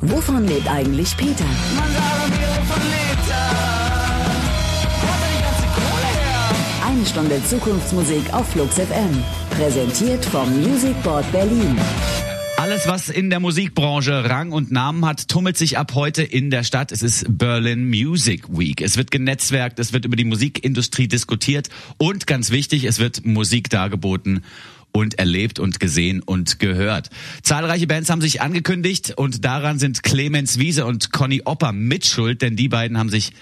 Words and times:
Wovon 0.00 0.46
lebt 0.46 0.68
eigentlich 0.68 1.16
Peter? 1.16 1.44
Eine 6.86 7.06
Stunde 7.06 7.42
Zukunftsmusik 7.48 8.32
auf 8.32 8.46
Flux 8.50 8.74
FM. 8.74 9.24
Präsentiert 9.50 10.24
vom 10.26 10.60
Music 10.60 11.02
Board 11.02 11.30
Berlin. 11.32 11.78
Alles, 12.58 12.86
was 12.88 13.08
in 13.08 13.30
der 13.30 13.40
Musikbranche 13.40 14.28
Rang 14.28 14.52
und 14.52 14.70
Namen 14.70 15.04
hat, 15.06 15.28
tummelt 15.28 15.56
sich 15.56 15.78
ab 15.78 15.94
heute 15.94 16.22
in 16.22 16.50
der 16.50 16.62
Stadt. 16.62 16.92
Es 16.92 17.02
ist 17.02 17.24
Berlin 17.28 17.88
Music 17.88 18.48
Week. 18.48 18.82
Es 18.82 18.96
wird 18.96 19.10
genetzwerkt, 19.10 19.78
es 19.78 19.92
wird 19.92 20.04
über 20.04 20.16
die 20.16 20.24
Musikindustrie 20.24 21.08
diskutiert 21.08 21.68
und 21.96 22.26
ganz 22.26 22.50
wichtig, 22.50 22.84
es 22.84 22.98
wird 22.98 23.24
Musik 23.24 23.70
dargeboten 23.70 24.42
und 24.96 25.18
erlebt 25.18 25.58
und 25.58 25.78
gesehen 25.78 26.22
und 26.22 26.58
gehört. 26.58 27.10
Zahlreiche 27.42 27.86
Bands 27.86 28.08
haben 28.08 28.22
sich 28.22 28.40
angekündigt 28.40 29.12
und 29.16 29.44
daran 29.44 29.78
sind 29.78 30.02
Clemens 30.02 30.58
Wiese 30.58 30.86
und 30.86 31.12
Conny 31.12 31.42
Opper 31.44 31.72
mitschuld, 31.72 32.40
denn 32.40 32.56
die 32.56 32.70
beiden 32.70 32.96
haben 32.96 33.10
sich 33.10 33.32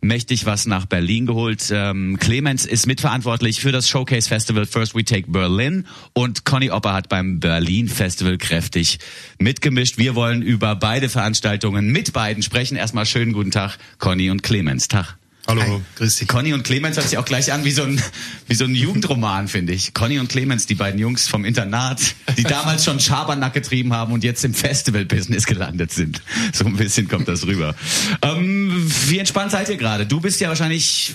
mächtig 0.00 0.46
was 0.46 0.66
nach 0.66 0.86
Berlin 0.86 1.26
geholt. 1.26 1.72
Ähm, 1.72 2.18
Clemens 2.20 2.66
ist 2.66 2.86
mitverantwortlich 2.86 3.60
für 3.60 3.72
das 3.72 3.88
Showcase 3.88 4.28
Festival 4.28 4.64
First 4.64 4.94
We 4.94 5.04
Take 5.04 5.28
Berlin 5.28 5.88
und 6.12 6.44
Conny 6.44 6.70
Opper 6.70 6.92
hat 6.92 7.08
beim 7.08 7.40
Berlin 7.40 7.88
Festival 7.88 8.38
kräftig 8.38 9.00
mitgemischt. 9.40 9.98
Wir 9.98 10.14
wollen 10.14 10.40
über 10.40 10.76
beide 10.76 11.08
Veranstaltungen 11.08 11.90
mit 11.90 12.12
beiden 12.12 12.44
sprechen. 12.44 12.76
Erstmal 12.76 13.06
schönen 13.06 13.32
guten 13.32 13.50
Tag, 13.50 13.76
Conny 13.98 14.30
und 14.30 14.44
Clemens. 14.44 14.86
Tag. 14.86 15.16
Hallo, 15.48 15.60
Hi, 15.62 15.80
grüß 15.96 16.16
dich. 16.16 16.28
Conny 16.28 16.52
und 16.52 16.62
Clemens 16.62 16.96
hört 16.96 17.08
sich 17.08 17.18
auch 17.18 17.24
gleich 17.24 17.52
an 17.52 17.64
wie 17.64 17.72
so 17.72 17.82
ein, 17.82 18.00
wie 18.46 18.54
so 18.54 18.64
ein 18.64 18.74
Jugendroman, 18.74 19.48
finde 19.48 19.72
ich. 19.72 19.92
Conny 19.92 20.20
und 20.20 20.28
Clemens, 20.28 20.66
die 20.66 20.76
beiden 20.76 21.00
Jungs 21.00 21.26
vom 21.26 21.44
Internat, 21.44 22.00
die 22.36 22.44
damals 22.44 22.84
schon 22.84 23.00
Schabernack 23.00 23.52
getrieben 23.52 23.92
haben 23.92 24.12
und 24.12 24.22
jetzt 24.22 24.44
im 24.44 24.54
Festival-Business 24.54 25.46
gelandet 25.46 25.92
sind. 25.92 26.22
So 26.52 26.64
ein 26.64 26.76
bisschen 26.76 27.08
kommt 27.08 27.26
das 27.26 27.44
rüber. 27.46 27.74
Ähm, 28.22 28.88
wie 29.08 29.18
entspannt 29.18 29.50
seid 29.50 29.68
ihr 29.68 29.76
gerade? 29.76 30.06
Du 30.06 30.20
bist 30.20 30.40
ja 30.40 30.48
wahrscheinlich 30.48 31.14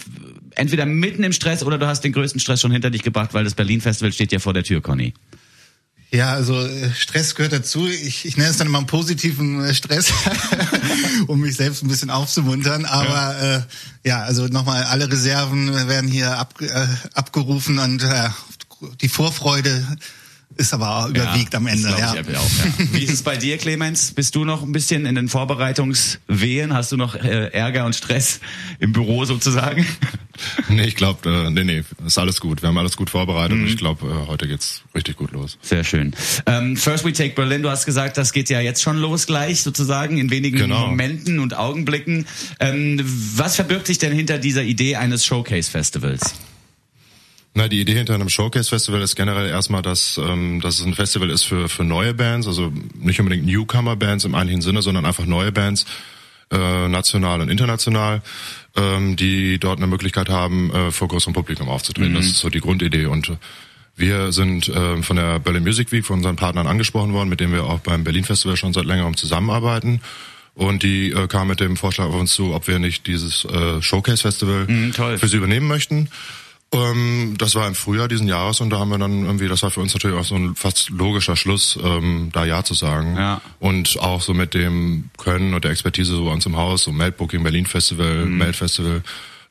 entweder 0.55 0.85
mitten 0.85 1.23
im 1.23 1.31
Stress 1.31 1.63
oder 1.63 1.77
du 1.77 1.87
hast 1.87 2.01
den 2.01 2.11
größten 2.11 2.41
Stress 2.41 2.59
schon 2.59 2.71
hinter 2.71 2.89
dich 2.89 3.03
gebracht, 3.03 3.33
weil 3.33 3.45
das 3.45 3.55
Berlin-Festival 3.55 4.11
steht 4.11 4.33
ja 4.33 4.39
vor 4.39 4.53
der 4.53 4.63
Tür, 4.63 4.81
Conny. 4.81 5.13
Ja, 6.09 6.31
also 6.33 6.65
äh, 6.65 6.93
Stress 6.93 7.35
gehört 7.35 7.51
dazu. 7.51 7.87
Ich, 7.87 8.25
ich 8.25 8.37
nenne 8.37 8.49
es 8.49 8.57
dann 8.57 8.67
immer 8.67 8.77
einen 8.77 8.87
positiven 8.87 9.63
äh, 9.63 9.73
Stress, 9.73 10.13
um 11.27 11.41
mich 11.41 11.57
selbst 11.57 11.83
ein 11.83 11.89
bisschen 11.89 12.09
aufzumuntern. 12.09 12.85
Aber 12.85 13.09
ja, 13.13 13.55
äh, 13.55 13.61
ja 14.05 14.21
also 14.21 14.47
nochmal, 14.47 14.83
alle 14.83 15.11
Reserven 15.11 15.73
werden 15.89 16.09
hier 16.09 16.37
ab, 16.37 16.53
äh, 16.61 16.87
abgerufen 17.13 17.79
und 17.79 18.03
äh, 18.03 18.29
die 19.01 19.09
Vorfreude 19.09 19.85
ist 20.55 20.73
aber 20.73 21.07
überwiegt 21.09 21.53
ja, 21.53 21.59
am 21.59 21.67
Ende. 21.67 21.89
Ja. 21.89 22.11
Auch, 22.11 22.15
ja. 22.15 22.23
Wie 22.91 23.03
ist 23.03 23.13
es 23.13 23.23
bei 23.23 23.37
dir, 23.37 23.57
Clemens? 23.57 24.11
Bist 24.11 24.35
du 24.35 24.45
noch 24.45 24.63
ein 24.63 24.71
bisschen 24.71 25.05
in 25.05 25.15
den 25.15 25.29
Vorbereitungswehen? 25.29 26.73
Hast 26.73 26.91
du 26.91 26.97
noch 26.97 27.15
äh, 27.15 27.49
Ärger 27.49 27.85
und 27.85 27.95
Stress 27.95 28.39
im 28.79 28.93
Büro 28.93 29.25
sozusagen? 29.25 29.85
Nee, 30.69 30.83
ich 30.83 30.95
glaube, 30.95 31.47
äh, 31.47 31.49
nee, 31.49 31.63
nee, 31.63 31.83
ist 32.05 32.19
alles 32.19 32.39
gut. 32.39 32.61
Wir 32.61 32.69
haben 32.69 32.77
alles 32.77 32.95
gut 32.95 33.09
vorbereitet 33.09 33.57
mhm. 33.57 33.63
und 33.63 33.69
ich 33.69 33.77
glaube, 33.77 34.05
äh, 34.05 34.27
heute 34.27 34.47
geht's 34.47 34.83
richtig 34.93 35.17
gut 35.17 35.31
los. 35.31 35.57
Sehr 35.63 35.83
schön. 35.83 36.13
Ähm, 36.45 36.77
First 36.77 37.05
We 37.05 37.13
Take 37.13 37.33
Berlin, 37.33 37.63
du 37.63 37.71
hast 37.71 37.87
gesagt, 37.87 38.17
das 38.17 38.33
geht 38.33 38.49
ja 38.51 38.59
jetzt 38.59 38.83
schon 38.83 38.97
los 38.97 39.25
gleich 39.25 39.63
sozusagen, 39.63 40.19
in 40.19 40.29
wenigen 40.29 40.57
genau. 40.57 40.87
Momenten 40.87 41.39
und 41.39 41.55
Augenblicken. 41.57 42.27
Ähm, 42.59 43.01
was 43.35 43.55
verbirgt 43.55 43.87
sich 43.87 43.97
denn 43.97 44.13
hinter 44.13 44.37
dieser 44.37 44.61
Idee 44.61 44.95
eines 44.95 45.25
Showcase-Festivals? 45.25 46.35
Na, 47.53 47.67
die 47.67 47.81
Idee 47.81 47.95
hinter 47.95 48.13
einem 48.13 48.29
Showcase-Festival 48.29 49.01
ist 49.01 49.15
generell 49.15 49.49
erstmal, 49.49 49.81
dass, 49.81 50.19
ähm, 50.23 50.61
dass 50.61 50.79
es 50.79 50.85
ein 50.85 50.93
Festival 50.93 51.29
ist 51.29 51.43
für, 51.43 51.67
für 51.69 51.83
neue 51.83 52.13
Bands, 52.13 52.47
also 52.47 52.71
nicht 52.93 53.19
unbedingt 53.19 53.47
Newcomer-Bands 53.47 54.25
im 54.25 54.35
eigentlichen 54.35 54.61
Sinne, 54.61 54.81
sondern 54.81 55.05
einfach 55.05 55.25
neue 55.25 55.51
Bands, 55.51 55.85
äh, 56.51 56.87
national 56.87 57.41
und 57.41 57.49
international, 57.49 58.21
ähm, 58.75 59.15
die 59.15 59.59
dort 59.59 59.79
eine 59.79 59.87
Möglichkeit 59.87 60.29
haben, 60.29 60.71
äh, 60.71 60.91
vor 60.91 61.07
großem 61.07 61.33
Publikum 61.33 61.67
aufzutreten. 61.67 62.11
Mhm. 62.11 62.17
Das 62.17 62.27
ist 62.27 62.37
so 62.37 62.49
die 62.49 62.61
Grundidee. 62.61 63.05
Und 63.05 63.31
wir 63.95 64.31
sind 64.31 64.69
äh, 64.69 65.01
von 65.01 65.15
der 65.15 65.39
Berlin 65.39 65.63
Music 65.63 65.91
Week, 65.91 66.05
von 66.05 66.17
unseren 66.17 66.35
Partnern 66.35 66.67
angesprochen 66.67 67.13
worden, 67.13 67.29
mit 67.29 67.39
denen 67.39 67.53
wir 67.53 67.65
auch 67.65 67.79
beim 67.79 68.03
Berlin 68.03 68.23
Festival 68.23 68.55
schon 68.55 68.71
seit 68.71 68.85
längerem 68.85 69.17
zusammenarbeiten. 69.17 70.01
Und 70.53 70.83
die 70.83 71.11
äh, 71.11 71.27
kam 71.27 71.49
mit 71.49 71.59
dem 71.59 71.77
Vorschlag 71.77 72.05
auf 72.05 72.15
uns 72.15 72.33
zu, 72.33 72.53
ob 72.53 72.67
wir 72.67 72.79
nicht 72.79 73.07
dieses 73.07 73.45
äh, 73.45 73.81
Showcase 73.81 74.21
Festival 74.21 74.65
mhm, 74.67 74.93
für 74.93 75.27
sie 75.27 75.37
übernehmen 75.37 75.67
möchten. 75.67 76.09
Ähm, 76.73 77.35
das 77.37 77.55
war 77.55 77.67
im 77.67 77.75
Frühjahr 77.75 78.09
diesen 78.09 78.27
Jahres 78.27 78.59
und 78.59 78.69
da 78.71 78.79
haben 78.79 78.89
wir 78.89 78.97
dann 78.97 79.23
irgendwie, 79.23 79.47
das 79.47 79.63
war 79.63 79.71
für 79.71 79.79
uns 79.79 79.93
natürlich 79.93 80.17
auch 80.17 80.25
so 80.25 80.35
ein 80.35 80.55
fast 80.55 80.89
logischer 80.89 81.37
Schluss, 81.37 81.79
ähm, 81.81 82.29
da 82.33 82.43
Ja 82.43 82.63
zu 82.63 82.73
sagen. 82.73 83.15
Ja. 83.15 83.41
Und 83.59 83.97
auch 83.99 84.21
so 84.21 84.33
mit 84.33 84.53
dem 84.53 85.09
Können 85.17 85.53
und 85.53 85.63
der 85.63 85.71
Expertise 85.71 86.15
so 86.15 86.25
bei 86.25 86.31
uns 86.31 86.45
im 86.45 86.57
Haus, 86.57 86.83
so 86.83 86.91
Meldbooking, 86.91 87.41
Berlin 87.41 87.65
Festival, 87.65 88.25
mhm. 88.25 88.37
Meld 88.37 88.55
Festival, 88.57 89.01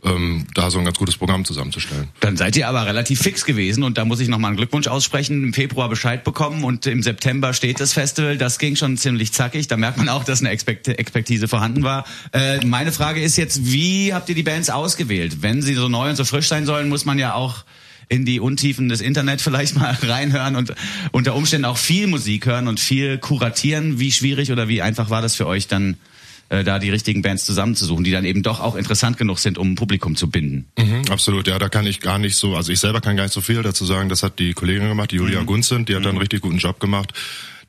ähm, 0.07 0.47
da 0.55 0.71
so 0.71 0.79
ein 0.79 0.85
ganz 0.85 0.99
gutes 0.99 1.17
Programm 1.17 1.45
zusammenzustellen. 1.45 2.09
Dann 2.21 2.37
seid 2.37 2.57
ihr 2.57 2.69
aber 2.69 2.87
relativ 2.87 3.21
fix 3.21 3.45
gewesen 3.45 3.83
und 3.83 3.99
da 3.99 4.05
muss 4.05 4.21
ich 4.21 4.29
nochmal 4.29 4.51
einen 4.51 4.57
Glückwunsch 4.57 4.87
aussprechen. 4.87 5.43
Im 5.43 5.53
Februar 5.53 5.89
Bescheid 5.89 6.23
bekommen 6.25 6.65
und 6.65 6.87
im 6.87 7.03
September 7.03 7.53
steht 7.53 7.81
das 7.81 7.93
Festival. 7.93 8.39
Das 8.39 8.59
ging 8.59 8.77
schon 8.77 8.97
ziemlich 8.97 9.33
zackig. 9.33 9.67
Da 9.67 9.77
merkt 9.77 9.99
man 9.99 10.09
auch, 10.09 10.25
dass 10.25 10.41
eine 10.41 10.51
Expertise 10.51 11.49
vorhanden 11.49 11.83
war. 11.83 12.05
Äh, 12.33 12.65
meine 12.65 12.93
Frage 12.93 13.21
ist 13.21 13.37
jetzt, 13.37 13.67
wie 13.67 14.15
habt 14.15 14.29
ihr 14.29 14.35
die 14.35 14.45
Bands 14.45 14.71
ausgewählt? 14.71 15.43
Wenn 15.43 15.63
sie 15.63 15.75
so 15.75 15.89
neu 15.89 16.11
und 16.11 16.17
so 16.17 16.25
frisch 16.25 16.49
sein 16.49 16.67
sollen, 16.67 16.89
muss 16.89 17.05
man 17.05 17.19
ja 17.19 17.35
auch 17.35 17.65
in 18.09 18.25
die 18.25 18.39
Untiefen 18.39 18.89
des 18.89 19.01
Internet 19.01 19.41
vielleicht 19.41 19.77
mal 19.77 19.97
reinhören 20.03 20.55
und 20.55 20.73
unter 21.11 21.35
Umständen 21.35 21.65
auch 21.65 21.79
viel 21.79 22.07
Musik 22.07 22.47
hören 22.47 22.69
und 22.69 22.79
viel 22.79 23.19
kuratieren. 23.19 23.99
Wie 23.99 24.13
schwierig 24.13 24.53
oder 24.53 24.69
wie 24.69 24.83
einfach 24.83 25.11
war 25.11 25.23
das 25.23 25.35
für 25.35 25.47
euch 25.47 25.67
dann? 25.67 25.97
Äh, 26.49 26.65
da 26.65 26.79
die 26.79 26.91
richtigen 26.91 27.23
Bands 27.23 27.45
zusammenzusuchen, 27.45 28.05
die 28.05 28.11
dann 28.11 28.25
eben 28.25 28.43
doch 28.43 28.61
auch 28.61 28.77
interessant 28.77 29.19
genug 29.19 29.39
sind, 29.39 29.59
um 29.59 29.73
ein 29.73 29.75
Publikum 29.75 30.17
zu 30.17 30.31
binden. 30.31 30.67
Mhm, 30.79 31.03
absolut, 31.11 31.49
ja, 31.49 31.59
da 31.59 31.69
kann 31.69 31.87
ich 31.87 32.01
gar 32.01 32.19
nicht 32.19 32.37
so, 32.37 32.57
also 32.57 32.73
ich 32.73 32.79
selber 32.79 33.01
kann 33.01 33.17
gar 33.17 33.25
nicht 33.25 33.33
so 33.33 33.41
viel 33.41 33.63
dazu 33.63 33.85
sagen. 33.85 34.09
Das 34.09 34.23
hat 34.23 34.39
die 34.39 34.55
Kollegin 34.55 34.89
gemacht, 34.89 35.11
die 35.11 35.17
Julia 35.17 35.41
mhm. 35.41 35.47
Gunzend, 35.47 35.89
die 35.89 35.95
hat 35.95 36.01
mhm. 36.01 36.05
da 36.05 36.09
einen 36.11 36.17
mhm. 36.17 36.21
richtig 36.21 36.43
guten 36.43 36.59
Job 36.59 36.81
gemacht. 36.81 37.13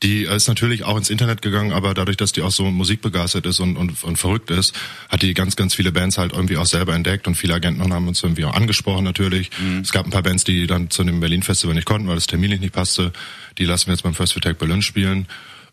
Die 0.04 0.24
ist 0.24 0.48
natürlich 0.48 0.84
auch 0.84 0.96
ins 0.96 1.10
Internet 1.10 1.42
gegangen, 1.42 1.72
aber 1.72 1.96
dadurch, 1.96 2.18
dass 2.18 2.32
die 2.32 2.44
auch 2.44 2.52
so 2.52 2.66
musikbegeistert 2.66 3.48
ist 3.48 3.60
und, 3.60 3.78
und, 3.78 4.04
und 4.04 4.18
verrückt 4.18 4.52
ist, 4.52 4.76
hat 5.10 5.24
die 5.24 5.34
ganz, 5.34 5.56
ganz 5.56 5.74
viele 5.74 5.92
Bands 5.92 6.20
halt 6.20 6.34
irgendwie 6.34 6.58
auch 6.58 6.68
selber 6.68 6.94
entdeckt 6.94 7.28
und 7.28 7.34
viele 7.34 7.56
Agenten 7.56 7.92
haben 7.92 8.08
uns 8.08 8.22
irgendwie 8.22 8.46
auch 8.46 8.54
angesprochen 8.54 9.04
natürlich. 9.04 9.50
Mhm. 9.60 9.80
Es 9.80 9.92
gab 9.92 10.06
ein 10.06 10.12
paar 10.12 10.22
Bands, 10.22 10.44
die 10.44 10.68
dann 10.68 10.92
zu 10.92 11.04
dem 11.04 11.20
Berlin 11.20 11.42
Festival 11.42 11.74
nicht 11.74 11.86
konnten, 11.86 12.08
weil 12.08 12.16
das 12.16 12.28
terminlich 12.28 12.60
nicht 12.60 12.74
passte. 12.74 13.12
Die 13.58 13.66
lassen 13.66 13.88
wir 13.88 13.94
jetzt 13.94 14.04
beim 14.04 14.14
First 14.14 14.34
for 14.34 14.42
Tech 14.42 14.58
Berlin 14.58 14.84
spielen. 14.84 15.26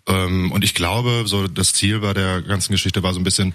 Ähm, 0.06 0.52
und 0.52 0.64
ich 0.64 0.74
glaube, 0.74 1.24
so 1.26 1.48
das 1.48 1.72
Ziel 1.72 2.00
bei 2.00 2.12
der 2.12 2.42
ganzen 2.42 2.72
Geschichte 2.72 3.02
war 3.02 3.14
so 3.14 3.20
ein 3.20 3.24
bisschen 3.24 3.54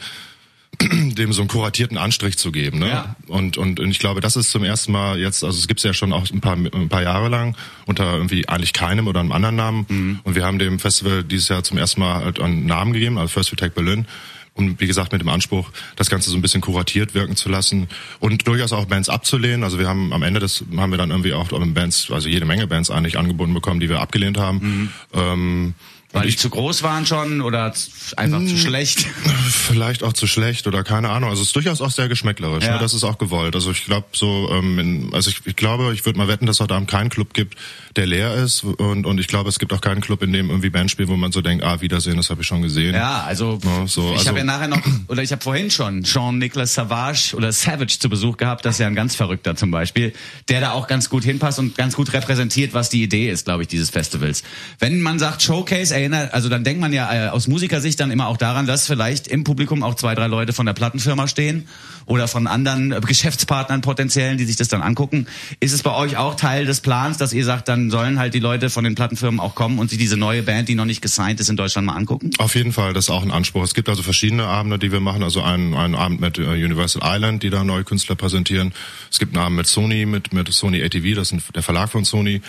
dem 0.82 1.34
so 1.34 1.42
einen 1.42 1.50
kuratierten 1.50 1.98
Anstrich 1.98 2.38
zu 2.38 2.52
geben. 2.52 2.80
Ne? 2.80 2.90
Ja. 2.90 3.16
Und, 3.28 3.58
und, 3.58 3.80
und 3.80 3.90
ich 3.90 4.00
glaube, 4.00 4.22
das 4.22 4.36
ist 4.36 4.52
zum 4.52 4.64
ersten 4.64 4.92
Mal 4.92 5.20
jetzt, 5.20 5.44
also 5.44 5.58
es 5.58 5.68
gibt's 5.68 5.84
ja 5.84 5.94
schon 5.94 6.14
auch 6.14 6.30
ein 6.32 6.42
paar, 6.42 6.56
ein 6.56 6.90
paar 6.90 7.02
Jahre 7.02 7.30
lang 7.30 7.56
unter 7.86 8.14
irgendwie 8.14 8.48
eigentlich 8.48 8.74
keinem 8.74 9.08
oder 9.08 9.20
einem 9.20 9.32
anderen 9.32 9.56
Namen. 9.56 9.86
Mhm. 9.90 10.20
Und 10.24 10.36
wir 10.36 10.46
haben 10.46 10.60
dem 10.60 10.80
Festival 10.80 11.24
dieses 11.24 11.50
Jahr 11.50 11.64
zum 11.64 11.78
ersten 11.78 12.02
Mal 12.02 12.24
halt 12.24 12.40
einen 12.40 12.66
Namen 12.66 12.94
gegeben, 12.94 13.18
also 13.18 13.30
First 13.30 13.52
We 13.52 13.56
Take 13.56 13.74
Berlin. 13.74 14.06
Und 14.54 14.82
wie 14.82 14.88
gesagt, 14.88 15.14
mit 15.14 15.22
dem 15.22 15.30
Anspruch, 15.30 15.70
das 15.96 16.10
Ganze 16.10 16.30
so 16.30 16.38
ein 16.38 16.42
bisschen 16.42 16.60
kuratiert 16.60 17.14
wirken 17.14 17.38
zu 17.38 17.50
lassen 17.50 17.88
und 18.20 18.46
durchaus 18.46 18.74
auch 18.74 18.86
Bands 18.86 19.08
abzulehnen. 19.08 19.64
Also 19.64 19.80
wir 19.80 19.88
haben 19.88 20.12
am 20.12 20.22
Ende 20.22 20.42
des, 20.42 20.66
haben 20.76 20.92
wir 20.92 20.98
dann 20.98 21.12
irgendwie 21.12 21.34
auch 21.34 21.48
Bands, 21.50 22.12
also 22.12 22.28
jede 22.28 22.46
Menge 22.46 22.68
Bands 22.68 22.92
eigentlich 22.92 23.18
angeboten 23.18 23.54
bekommen, 23.54 23.80
die 23.80 23.90
wir 23.90 24.02
abgelehnt 24.02 24.38
haben. 24.38 24.60
Mhm. 24.60 24.90
Ähm, 25.14 25.74
weil 26.12 26.28
die 26.28 26.36
zu 26.36 26.50
groß 26.50 26.82
waren 26.82 27.06
schon 27.06 27.42
oder 27.42 27.72
einfach 28.18 28.40
zu 28.40 28.50
hm. 28.50 28.58
schlecht? 28.58 29.06
Vielleicht 29.50 30.04
auch 30.04 30.14
zu 30.14 30.26
schlecht 30.26 30.66
oder 30.66 30.84
keine 30.84 31.10
Ahnung. 31.10 31.30
Also 31.30 31.42
es 31.44 31.50
ist 31.50 31.56
durchaus 31.56 31.82
auch 31.82 31.92
sehr 31.92 32.08
geschmäcklerisch. 32.08 32.66
Ja. 32.66 32.74
Ne? 32.74 32.80
Das 32.80 32.94
ist 32.94 33.04
auch 33.04 33.20
gewollt. 33.20 33.54
Also 33.54 33.72
ich 33.72 33.86
glaube 33.86 34.08
so, 34.14 34.50
ähm, 34.52 34.80
in, 34.80 35.14
also 35.14 35.30
ich, 35.30 35.46
ich 35.46 35.56
glaube, 35.56 35.94
ich 35.94 36.06
würde 36.06 36.18
mal 36.18 36.28
wetten, 36.28 36.48
dass 36.48 36.58
es 36.58 36.60
heute 36.62 36.74
Abend 36.74 36.90
keinen 36.90 37.10
Club 37.10 37.34
gibt, 37.34 37.58
der 37.96 38.08
leer 38.08 38.34
ist 38.34 38.64
und 38.64 39.06
und 39.06 39.20
ich 39.20 39.28
glaube, 39.28 39.50
es 39.50 39.60
gibt 39.60 39.72
auch 39.72 39.82
keinen 39.82 40.02
Club, 40.02 40.24
in 40.24 40.34
dem 40.34 40.50
irgendwie 40.50 40.72
Band 40.72 40.90
spielt, 40.90 41.10
wo 41.10 41.16
man 41.16 41.32
so 41.32 41.42
denkt, 41.42 41.64
ah 41.64 41.82
Wiedersehen, 41.82 42.18
das 42.18 42.32
habe 42.32 42.42
ich 42.42 42.48
schon 42.48 42.64
gesehen. 42.64 42.96
Ja, 42.96 43.24
also 43.24 43.60
ja, 43.64 43.86
so, 43.86 44.12
ich 44.12 44.18
also, 44.20 44.30
habe 44.30 44.40
ja 44.40 44.46
nachher 44.46 44.68
noch 44.68 44.82
oder 45.08 45.22
ich 45.22 45.32
habe 45.32 45.44
vorhin 45.44 45.70
schon 45.70 46.04
Jean-Nicolas 46.04 46.74
Savage 46.74 47.36
oder 47.36 47.52
Savage 47.52 47.98
zu 48.00 48.10
Besuch 48.10 48.38
gehabt. 48.38 48.66
Das 48.66 48.76
ist 48.76 48.80
ja 48.80 48.88
ein 48.88 48.96
ganz 48.96 49.16
verrückter 49.16 49.56
zum 49.56 49.70
Beispiel, 49.70 50.14
der 50.48 50.62
da 50.62 50.72
auch 50.72 50.88
ganz 50.88 51.10
gut 51.10 51.24
hinpasst 51.24 51.60
und 51.60 51.76
ganz 51.76 51.96
gut 51.96 52.14
repräsentiert, 52.14 52.74
was 52.74 52.90
die 52.90 53.04
Idee 53.04 53.30
ist, 53.30 53.46
glaube 53.46 53.62
ich, 53.62 53.68
dieses 53.68 53.92
Festivals. 53.92 54.44
Wenn 54.80 55.02
man 55.02 55.20
sagt 55.20 55.44
Showcase 55.44 55.99
erinnert, 56.00 56.34
also 56.34 56.50
dann 56.50 56.64
denkt 56.64 56.82
man 56.82 56.94
ja 56.94 57.28
äh, 57.28 57.30
aus 57.30 57.48
Musikersicht 57.48 58.00
dann 58.00 58.12
immer 58.12 58.28
auch 58.28 58.38
daran, 58.38 58.66
dass 58.66 58.88
vielleicht 58.88 59.28
im 59.28 59.44
Publikum 59.44 59.84
auch 59.84 59.96
zwei, 59.96 60.16
drei 60.16 60.28
Leute 60.28 60.54
von 60.54 60.66
der 60.66 60.74
Plattenfirma 60.74 61.28
stehen 61.28 61.68
oder 62.06 62.28
von 62.28 62.48
anderen 62.48 62.92
äh, 62.92 63.00
Geschäftspartnern 63.02 63.82
potenziellen, 63.82 64.38
die 64.38 64.46
sich 64.46 64.56
das 64.56 64.68
dann 64.68 64.82
angucken. 64.82 65.28
Ist 65.60 65.74
es 65.74 65.84
bei 65.84 65.94
euch 65.94 66.18
auch 66.18 66.36
Teil 66.36 66.66
des 66.66 66.82
Plans, 66.82 67.18
dass 67.18 67.34
ihr 67.34 67.46
sagt, 67.46 67.68
dann 67.68 67.92
sollen 67.92 68.20
halt 68.20 68.34
die 68.34 68.40
Leute 68.40 68.70
von 68.70 68.84
den 68.84 68.96
Plattenfirmen 68.96 69.40
auch 69.40 69.56
kommen 69.56 69.80
und 69.80 69.90
sich 69.90 70.00
diese 70.00 70.18
neue 70.18 70.44
Band, 70.44 70.70
die 70.70 70.76
noch 70.76 70.86
nicht 70.86 71.02
gesigned 71.02 71.40
ist, 71.40 71.50
in 71.50 71.56
Deutschland 71.56 71.88
mal 71.88 71.96
angucken? 71.96 72.32
Auf 72.38 72.56
jeden 72.56 72.74
Fall, 72.74 72.94
das 72.94 73.06
ist 73.06 73.10
auch 73.10 73.24
ein 73.24 73.32
Anspruch. 73.32 73.64
Es 73.64 73.74
gibt 73.74 73.90
also 73.90 74.02
verschiedene 74.02 74.46
Abende, 74.46 74.80
die 74.80 74.92
wir 74.92 75.00
machen. 75.00 75.24
Also 75.24 75.42
einen, 75.42 75.74
einen 75.76 75.96
Abend 75.96 76.22
mit 76.22 76.40
äh, 76.40 76.44
Universal 76.44 77.02
Island, 77.06 77.44
die 77.44 77.50
da 77.50 77.64
neue 77.64 77.84
Künstler 77.84 78.16
präsentieren. 78.16 78.74
Es 79.12 79.20
gibt 79.20 79.36
einen 79.36 79.46
Abend 79.46 79.58
mit 79.58 79.68
Sony, 79.68 80.06
mit, 80.06 80.34
mit 80.34 80.52
Sony 80.52 80.84
ATV, 80.84 81.16
das 81.16 81.32
ist 81.32 81.56
der 81.56 81.64
Verlag 81.64 81.90
von 81.90 82.06
Sony 82.06 82.42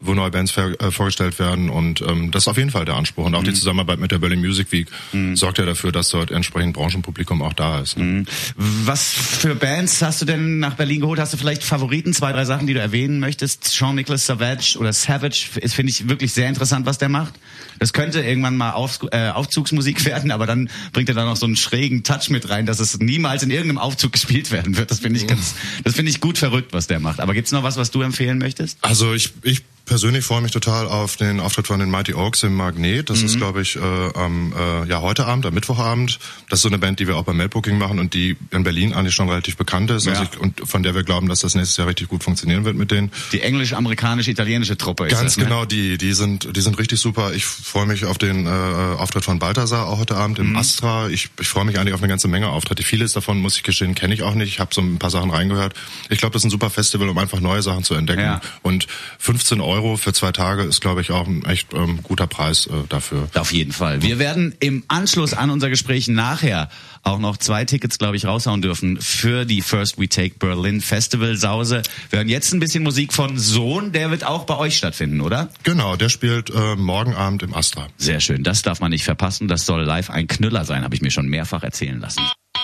wo 0.00 0.14
neue 0.14 0.30
Bands 0.30 0.56
äh, 0.56 0.90
vorgestellt 0.90 1.38
werden 1.38 1.70
und 1.70 2.02
ähm, 2.02 2.30
das 2.30 2.44
ist 2.44 2.48
auf 2.48 2.58
jeden 2.58 2.70
Fall 2.70 2.84
der 2.84 2.96
Anspruch. 2.96 3.24
Und 3.26 3.34
auch 3.34 3.40
mhm. 3.40 3.46
die 3.46 3.54
Zusammenarbeit 3.54 3.98
mit 3.98 4.10
der 4.10 4.18
Berlin 4.18 4.40
Music 4.40 4.70
Week 4.72 4.88
mhm. 5.12 5.36
sorgt 5.36 5.58
ja 5.58 5.64
dafür, 5.64 5.90
dass 5.90 6.10
dort 6.10 6.30
entsprechend 6.30 6.74
Branchenpublikum 6.74 7.40
auch 7.42 7.54
da 7.54 7.80
ist. 7.80 7.96
Ne? 7.96 8.04
Mhm. 8.04 8.26
Was 8.56 9.12
für 9.14 9.54
Bands 9.54 10.02
hast 10.02 10.20
du 10.20 10.26
denn 10.26 10.58
nach 10.58 10.74
Berlin 10.74 11.00
geholt? 11.00 11.18
Hast 11.18 11.32
du 11.32 11.38
vielleicht 11.38 11.62
Favoriten, 11.62 12.12
zwei, 12.12 12.32
drei 12.32 12.44
Sachen, 12.44 12.66
die 12.66 12.74
du 12.74 12.80
erwähnen 12.80 13.20
möchtest? 13.20 13.72
Jean-Nicolas 13.72 14.26
Savage 14.26 14.76
oder 14.78 14.92
Savage 14.92 15.46
ist, 15.60 15.74
finde 15.74 15.90
ich, 15.90 16.08
wirklich 16.08 16.32
sehr 16.32 16.48
interessant, 16.48 16.84
was 16.86 16.98
der 16.98 17.08
macht. 17.08 17.34
Das 17.78 17.92
könnte 17.92 18.20
irgendwann 18.20 18.56
mal 18.56 18.72
Auf, 18.72 19.00
äh, 19.12 19.30
Aufzugsmusik 19.30 20.04
werden, 20.04 20.30
aber 20.30 20.46
dann 20.46 20.68
bringt 20.92 21.08
er 21.08 21.14
da 21.14 21.24
noch 21.24 21.36
so 21.36 21.46
einen 21.46 21.56
schrägen 21.56 22.02
Touch 22.02 22.28
mit 22.28 22.48
rein, 22.50 22.66
dass 22.66 22.80
es 22.80 22.98
niemals 22.98 23.42
in 23.42 23.50
irgendeinem 23.50 23.78
Aufzug 23.78 24.12
gespielt 24.12 24.50
werden 24.50 24.76
wird. 24.76 24.90
Das 24.90 25.00
finde 25.00 25.18
ich 25.18 25.26
ganz, 25.26 25.54
das 25.84 25.94
finde 25.94 26.10
ich 26.10 26.20
gut 26.20 26.38
verrückt, 26.38 26.72
was 26.72 26.86
der 26.86 27.00
macht. 27.00 27.20
Aber 27.20 27.34
gibt's 27.34 27.52
noch 27.52 27.62
was, 27.62 27.76
was 27.76 27.90
du 27.90 28.02
empfehlen 28.02 28.38
möchtest? 28.38 28.78
Also 28.82 29.14
ich, 29.14 29.32
ich 29.42 29.62
persönlich 29.86 30.24
freue 30.24 30.42
mich 30.42 30.52
total 30.52 30.86
auf 30.86 31.16
den 31.16 31.40
Auftritt 31.40 31.68
von 31.68 31.80
den 31.80 31.90
Mighty 31.90 32.14
Oaks 32.14 32.42
im 32.42 32.54
Magnet. 32.54 33.08
Das 33.08 33.20
mhm. 33.20 33.26
ist, 33.26 33.36
glaube 33.36 33.62
ich, 33.62 33.76
äh, 33.76 33.80
am 33.80 34.52
äh, 34.52 34.88
ja 34.88 35.00
heute 35.00 35.26
Abend, 35.26 35.46
am 35.46 35.54
Mittwochabend. 35.54 36.18
Das 36.50 36.58
ist 36.58 36.62
so 36.62 36.68
eine 36.68 36.78
Band, 36.78 37.00
die 37.00 37.06
wir 37.06 37.16
auch 37.16 37.24
beim 37.24 37.36
Mailbooking 37.36 37.78
machen 37.78 37.98
und 37.98 38.12
die 38.12 38.36
in 38.50 38.64
Berlin 38.64 38.92
eigentlich 38.92 39.14
schon 39.14 39.28
relativ 39.28 39.56
bekannt 39.56 39.90
ist. 39.90 40.06
Ja. 40.06 40.12
Also 40.12 40.24
ich, 40.24 40.38
und 40.38 40.68
von 40.68 40.82
der 40.82 40.94
wir 40.94 41.04
glauben, 41.04 41.28
dass 41.28 41.40
das 41.40 41.54
nächstes 41.54 41.76
Jahr 41.76 41.86
richtig 41.86 42.08
gut 42.08 42.22
funktionieren 42.22 42.64
wird 42.64 42.76
mit 42.76 42.90
denen. 42.90 43.10
Die 43.32 43.40
englisch-amerikanisch-italienische 43.40 44.76
Truppe 44.76 45.06
ist 45.06 45.12
Ganz 45.12 45.34
das, 45.34 45.36
ne? 45.38 45.44
genau, 45.44 45.64
die 45.64 45.96
die 45.96 46.12
sind 46.12 46.54
die 46.56 46.60
sind 46.60 46.78
richtig 46.78 47.00
super. 47.00 47.32
Ich 47.32 47.46
freue 47.46 47.86
mich 47.86 48.04
auf 48.04 48.18
den 48.18 48.46
äh, 48.46 48.50
Auftritt 48.50 49.24
von 49.24 49.38
Balthasar 49.38 49.86
auch 49.86 49.98
heute 49.98 50.16
Abend 50.16 50.38
im 50.38 50.50
mhm. 50.50 50.56
Astra. 50.56 51.08
Ich, 51.08 51.30
ich 51.40 51.48
freue 51.48 51.64
mich 51.64 51.78
eigentlich 51.78 51.94
auf 51.94 52.00
eine 52.00 52.08
ganze 52.08 52.28
Menge 52.28 52.48
Auftritte. 52.48 52.82
Vieles 52.82 53.12
davon 53.12 53.38
muss 53.38 53.56
ich 53.56 53.62
gestehen, 53.62 53.94
kenne 53.94 54.14
ich 54.14 54.22
auch 54.22 54.34
nicht. 54.34 54.48
Ich 54.48 54.60
habe 54.60 54.74
so 54.74 54.80
ein 54.80 54.98
paar 54.98 55.10
Sachen 55.10 55.30
reingehört. 55.30 55.74
Ich 56.10 56.18
glaube, 56.18 56.32
das 56.32 56.40
ist 56.40 56.46
ein 56.46 56.50
super 56.50 56.70
Festival, 56.70 57.08
um 57.08 57.18
einfach 57.18 57.40
neue 57.40 57.62
Sachen 57.62 57.84
zu 57.84 57.94
entdecken. 57.94 58.22
Ja. 58.22 58.40
Und 58.62 58.86
15 59.18 59.60
Euro 59.60 59.75
für 59.96 60.12
zwei 60.12 60.32
Tage 60.32 60.46
Tage 60.56 60.62
ist, 60.62 60.80
glaube 60.80 61.00
ich, 61.00 61.10
auch 61.10 61.26
ein 61.26 61.44
echt 61.44 61.74
ähm, 61.74 62.00
guter 62.02 62.26
Preis 62.26 62.66
äh, 62.66 62.70
dafür. 62.88 63.28
Auf 63.34 63.52
jeden 63.52 63.72
Fall. 63.72 64.02
Wir 64.02 64.18
werden 64.18 64.54
im 64.60 64.84
Anschluss 64.88 65.34
an 65.34 65.50
unser 65.50 65.70
Gespräch 65.70 66.08
nachher 66.08 66.68
auch 67.02 67.18
noch 67.18 67.36
zwei 67.36 67.64
Tickets, 67.64 67.98
glaube 67.98 68.16
ich, 68.16 68.26
raushauen 68.26 68.62
dürfen 68.62 69.00
für 69.00 69.44
die 69.44 69.60
First 69.60 69.98
We 69.98 70.08
Take 70.08 70.36
Berlin 70.38 70.80
Festival 70.80 71.36
Sause. 71.36 71.82
Wir 72.10 72.18
hören 72.18 72.28
jetzt 72.28 72.52
ein 72.52 72.60
bisschen 72.60 72.84
Musik 72.84 73.12
von 73.12 73.38
Sohn, 73.38 73.92
der 73.92 74.10
wird 74.10 74.24
auch 74.24 74.44
bei 74.44 74.56
euch 74.56 74.76
stattfinden, 74.76 75.20
oder? 75.20 75.48
Genau, 75.62 75.96
der 75.96 76.08
spielt 76.08 76.50
äh, 76.50 76.76
morgen 76.76 77.14
Abend 77.14 77.42
im 77.42 77.54
Astra. 77.54 77.88
Sehr 77.96 78.20
schön, 78.20 78.42
das 78.42 78.62
darf 78.62 78.80
man 78.80 78.90
nicht 78.90 79.04
verpassen. 79.04 79.48
Das 79.48 79.66
soll 79.66 79.82
live 79.82 80.10
ein 80.10 80.28
Knüller 80.28 80.64
sein, 80.64 80.84
habe 80.84 80.94
ich 80.94 81.02
mir 81.02 81.10
schon 81.10 81.26
mehrfach 81.26 81.62
erzählen 81.62 82.00
lassen. 82.00 82.22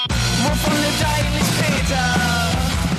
Wovon 0.09 0.73
lebt 0.73 1.05
eigentlich 1.05 1.89
Peter? 1.89 2.32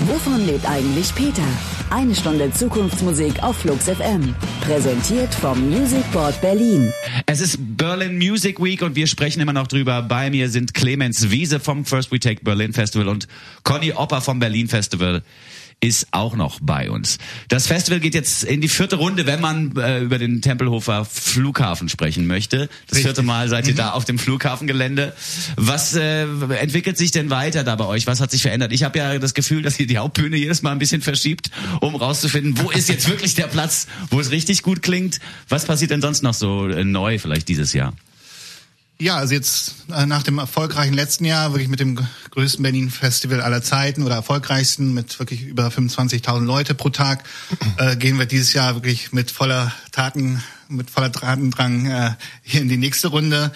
Wovon 0.01 0.45
lebt 0.45 0.69
eigentlich 0.69 1.13
Peter? 1.15 1.43
Eine 1.89 2.13
Stunde 2.15 2.51
Zukunftsmusik 2.51 3.41
auf 3.41 3.57
Flux 3.57 3.85
FM. 3.85 4.35
Präsentiert 4.61 5.33
vom 5.33 5.69
Music 5.69 6.03
Board 6.11 6.39
Berlin. 6.41 6.91
Es 7.25 7.39
ist 7.39 7.57
Berlin 7.59 8.17
Music 8.17 8.61
Week 8.61 8.81
und 8.81 8.95
wir 8.95 9.07
sprechen 9.07 9.39
immer 9.41 9.53
noch 9.53 9.67
drüber. 9.67 10.01
Bei 10.01 10.29
mir 10.29 10.49
sind 10.49 10.73
Clemens 10.73 11.29
Wiese 11.29 11.59
vom 11.59 11.85
First 11.85 12.11
We 12.11 12.19
Take 12.19 12.43
Berlin 12.43 12.73
Festival 12.73 13.07
und 13.07 13.27
Conny 13.63 13.93
Opper 13.93 14.21
vom 14.21 14.39
Berlin 14.39 14.67
Festival 14.67 15.23
ist 15.83 16.07
auch 16.11 16.37
noch 16.37 16.61
bei 16.61 16.89
uns. 16.89 17.17
Das 17.49 17.67
Festival 17.67 17.99
geht 17.99 18.13
jetzt 18.15 18.45
in 18.45 18.61
die 18.61 18.69
vierte 18.69 18.95
Runde, 18.95 19.25
wenn 19.25 19.41
man 19.41 19.75
äh, 19.75 19.99
über 19.99 20.17
den 20.17 20.41
Tempelhofer 20.41 21.03
Flughafen 21.03 21.89
sprechen 21.89 22.25
möchte. 22.25 22.69
Das 22.87 22.97
Richtig. 22.97 23.01
vierte 23.01 23.21
Mal 23.21 23.49
seid 23.49 23.67
ihr 23.67 23.73
mhm. 23.73 23.77
da 23.77 23.91
auf 23.91 24.05
dem 24.05 24.17
Flughafengelände. 24.17 25.13
Was 25.57 25.93
äh, 25.93 26.23
entwickelt 26.55 26.97
sich 26.97 27.11
denn 27.11 27.29
weiter 27.29 27.65
da 27.65 27.75
bei 27.75 27.85
euch? 27.85 28.07
Was 28.07 28.21
hat 28.21 28.31
sich 28.31 28.41
verändert? 28.41 28.71
Ich 28.71 28.83
habe 28.83 28.97
ja 28.97 29.19
das 29.19 29.33
Gefühl, 29.33 29.61
dass 29.61 29.77
ihr 29.77 29.85
die 29.85 29.97
Hauptbühne 29.97 30.37
jedes 30.37 30.61
Mal 30.61 30.71
ein 30.71 30.79
bisschen 30.79 31.01
verschiebt, 31.01 31.51
um 31.81 31.97
rauszufinden, 31.97 32.57
wo 32.59 32.71
ist 32.71 32.87
jetzt 32.87 33.09
wirklich 33.09 33.35
der 33.35 33.47
Platz, 33.47 33.87
wo 34.09 34.21
es 34.21 34.31
richtig 34.31 34.63
gut 34.63 34.81
klingt. 34.83 35.19
Was 35.49 35.65
passiert 35.65 35.91
denn 35.91 36.01
sonst 36.01 36.23
noch 36.23 36.33
so 36.33 36.69
äh, 36.69 36.85
neu 36.85 37.19
vielleicht 37.19 37.49
dieses 37.49 37.73
Jahr? 37.73 37.93
Ja, 38.99 39.17
also 39.17 39.33
jetzt 39.33 39.75
äh, 39.91 40.05
nach 40.05 40.23
dem 40.23 40.37
erfolgreichen 40.37 40.93
letzten 40.93 41.25
Jahr, 41.25 41.51
wirklich 41.51 41.67
mit 41.67 41.79
dem 41.79 41.99
größten 42.31 42.61
Berlin-Festival 42.61 43.41
aller 43.41 43.61
Zeiten 43.61 44.03
oder 44.03 44.15
erfolgreichsten 44.15 44.93
mit 44.93 45.19
wirklich 45.19 45.41
über 45.41 45.67
25.000 45.67 46.45
Leute 46.45 46.75
pro 46.75 46.89
Tag, 46.89 47.23
äh, 47.77 47.95
gehen 47.95 48.19
wir 48.19 48.25
dieses 48.25 48.53
Jahr 48.53 48.75
wirklich 48.75 49.11
mit 49.11 49.31
voller 49.31 49.73
Taten, 49.91 50.43
mit 50.69 50.89
voller 50.89 51.11
Tatendrang 51.11 51.85
äh, 51.87 52.11
hier 52.43 52.61
in 52.61 52.69
die 52.69 52.77
nächste 52.77 53.07
Runde. 53.07 53.51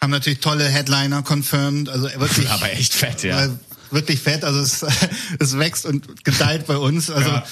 Haben 0.00 0.10
natürlich 0.10 0.40
tolle 0.40 0.68
Headliner 0.68 1.22
confirmed, 1.22 1.88
also 1.88 2.04
wirklich. 2.20 2.48
Aber 2.50 2.70
echt 2.70 2.92
fett, 2.92 3.22
ja. 3.22 3.46
Äh, 3.46 3.50
wirklich 3.90 4.20
fett, 4.20 4.44
also 4.44 4.60
es, 4.60 4.84
es 5.38 5.58
wächst 5.58 5.86
und 5.86 6.24
gedeiht 6.24 6.66
bei 6.66 6.76
uns. 6.76 7.10
Also 7.10 7.30
ja. 7.30 7.44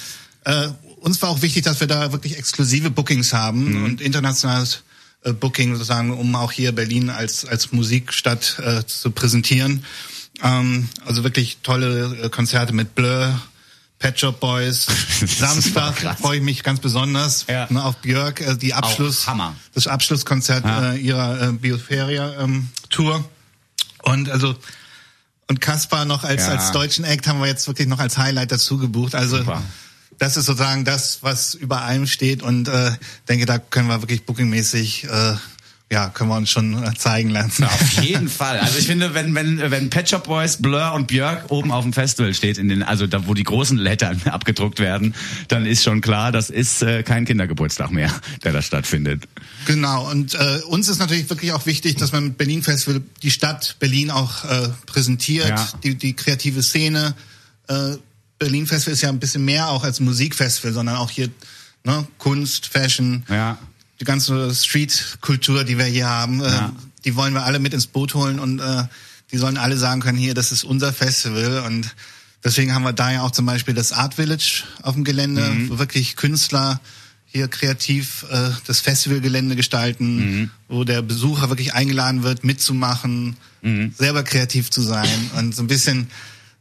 äh, 0.44 0.68
uns 1.00 1.20
war 1.22 1.30
auch 1.30 1.42
wichtig, 1.42 1.64
dass 1.64 1.80
wir 1.80 1.86
da 1.86 2.12
wirklich 2.12 2.36
exklusive 2.36 2.90
Bookings 2.90 3.32
haben 3.32 3.78
mhm. 3.78 3.84
und 3.84 4.00
internationales 4.00 4.82
äh, 5.24 5.32
Booking 5.32 5.74
sozusagen, 5.74 6.12
um 6.12 6.34
auch 6.34 6.52
hier 6.52 6.72
Berlin 6.72 7.10
als 7.10 7.44
als 7.44 7.72
Musikstadt 7.72 8.58
äh, 8.58 8.84
zu 8.86 9.10
präsentieren. 9.10 9.84
Ähm, 10.42 10.88
also 11.04 11.24
wirklich 11.24 11.58
tolle 11.62 12.24
äh, 12.24 12.28
Konzerte 12.28 12.72
mit 12.72 12.94
Blur, 12.94 13.40
Pet 13.98 14.18
Shop 14.18 14.40
Boys. 14.40 14.86
Samstag 15.26 16.18
freue 16.18 16.38
ich 16.38 16.42
mich 16.42 16.62
ganz 16.62 16.80
besonders 16.80 17.46
ja. 17.48 17.66
ne, 17.70 17.84
auf 17.84 17.96
Björk, 17.98 18.40
äh, 18.40 18.56
die 18.56 18.74
Abschluss, 18.74 19.26
das 19.74 19.86
Abschlusskonzert 19.86 20.64
ja. 20.64 20.92
äh, 20.92 20.98
ihrer 20.98 21.48
äh, 21.48 21.52
Bioferia 21.52 22.40
ähm, 22.40 22.68
Tour. 22.90 23.24
Und 24.02 24.28
also 24.28 24.56
und 25.48 25.60
Kaspar 25.60 26.04
noch 26.04 26.24
als 26.24 26.46
ja. 26.46 26.52
als 26.52 26.72
deutschen 26.72 27.04
Act 27.04 27.26
haben 27.28 27.40
wir 27.40 27.46
jetzt 27.46 27.66
wirklich 27.68 27.86
noch 27.86 27.98
als 27.98 28.18
Highlight 28.18 28.50
dazu 28.50 28.78
gebucht. 28.78 29.14
Also 29.14 29.38
Super 29.38 29.62
das 30.18 30.36
ist 30.36 30.46
sozusagen 30.46 30.84
das, 30.84 31.18
was 31.22 31.54
über 31.54 31.82
allem 31.82 32.06
steht 32.06 32.42
und 32.42 32.68
äh, 32.68 32.92
denke, 33.28 33.46
da 33.46 33.58
können 33.58 33.88
wir 33.88 34.02
wirklich 34.02 34.24
bookingmäßig 34.24 35.04
äh, 35.04 35.34
ja, 35.92 36.08
können 36.08 36.30
wir 36.30 36.36
uns 36.36 36.48
schon 36.48 36.82
äh, 36.82 36.94
zeigen 36.94 37.28
lassen. 37.28 37.64
Auf 37.64 37.92
jeden 38.02 38.30
Fall. 38.30 38.58
Also 38.58 38.78
ich 38.78 38.86
finde, 38.86 39.12
wenn 39.12 39.34
wenn 39.34 39.58
wenn 39.70 39.90
Pet 39.90 40.08
Shop 40.08 40.24
Boys, 40.24 40.56
Blur 40.56 40.94
und 40.94 41.06
Björk 41.06 41.50
oben 41.50 41.70
auf 41.70 41.84
dem 41.84 41.92
Festival 41.92 42.32
steht, 42.32 42.56
in 42.56 42.70
den 42.70 42.82
also 42.82 43.06
da 43.06 43.26
wo 43.26 43.34
die 43.34 43.42
großen 43.42 43.76
Lettern 43.76 44.22
abgedruckt 44.24 44.78
werden, 44.78 45.14
dann 45.48 45.66
ist 45.66 45.84
schon 45.84 46.00
klar, 46.00 46.32
das 46.32 46.48
ist 46.48 46.82
äh, 46.82 47.02
kein 47.02 47.26
Kindergeburtstag 47.26 47.90
mehr, 47.90 48.10
der 48.42 48.52
da 48.52 48.62
stattfindet. 48.62 49.28
Genau. 49.66 50.10
Und 50.10 50.34
äh, 50.34 50.60
uns 50.66 50.88
ist 50.88 50.98
natürlich 50.98 51.28
wirklich 51.28 51.52
auch 51.52 51.66
wichtig, 51.66 51.96
dass 51.96 52.12
man 52.12 52.24
mit 52.24 52.38
Berlin 52.38 52.62
Festival 52.62 53.02
die 53.22 53.30
Stadt 53.30 53.76
Berlin 53.78 54.10
auch 54.10 54.44
äh, 54.44 54.68
präsentiert, 54.86 55.50
ja. 55.50 55.68
die 55.84 55.94
die 55.96 56.14
kreative 56.14 56.62
Szene. 56.62 57.14
Äh, 57.68 57.96
Berlin 58.42 58.66
Festival 58.66 58.94
ist 58.94 59.02
ja 59.02 59.08
ein 59.08 59.20
bisschen 59.20 59.44
mehr 59.44 59.68
auch 59.68 59.84
als 59.84 60.00
Musikfestival, 60.00 60.72
sondern 60.72 60.96
auch 60.96 61.10
hier 61.10 61.30
ne, 61.84 62.06
Kunst, 62.18 62.66
Fashion, 62.66 63.22
ja. 63.28 63.56
die 64.00 64.04
ganze 64.04 64.52
Street-Kultur, 64.52 65.64
die 65.64 65.78
wir 65.78 65.84
hier 65.84 66.08
haben, 66.08 66.40
äh, 66.40 66.48
ja. 66.48 66.72
die 67.04 67.14
wollen 67.14 67.34
wir 67.34 67.44
alle 67.44 67.60
mit 67.60 67.72
ins 67.72 67.86
Boot 67.86 68.14
holen 68.14 68.40
und 68.40 68.58
äh, 68.58 68.84
die 69.30 69.38
sollen 69.38 69.56
alle 69.56 69.78
sagen 69.78 70.00
können, 70.00 70.18
hier, 70.18 70.34
das 70.34 70.50
ist 70.50 70.64
unser 70.64 70.92
Festival 70.92 71.62
und 71.66 71.94
deswegen 72.42 72.74
haben 72.74 72.82
wir 72.82 72.92
da 72.92 73.12
ja 73.12 73.22
auch 73.22 73.30
zum 73.30 73.46
Beispiel 73.46 73.74
das 73.74 73.92
Art 73.92 74.14
Village 74.14 74.64
auf 74.82 74.94
dem 74.94 75.04
Gelände, 75.04 75.42
mhm. 75.42 75.70
wo 75.70 75.78
wirklich 75.78 76.16
Künstler 76.16 76.80
hier 77.26 77.48
kreativ 77.48 78.26
äh, 78.28 78.50
das 78.66 78.80
Festivalgelände 78.80 79.56
gestalten, 79.56 80.16
mhm. 80.16 80.50
wo 80.68 80.84
der 80.84 81.00
Besucher 81.00 81.48
wirklich 81.48 81.74
eingeladen 81.74 82.24
wird, 82.24 82.44
mitzumachen, 82.44 83.36
mhm. 83.62 83.94
selber 83.96 84.22
kreativ 84.22 84.70
zu 84.70 84.82
sein 84.82 85.30
und 85.38 85.54
so 85.54 85.62
ein 85.62 85.68
bisschen 85.68 86.08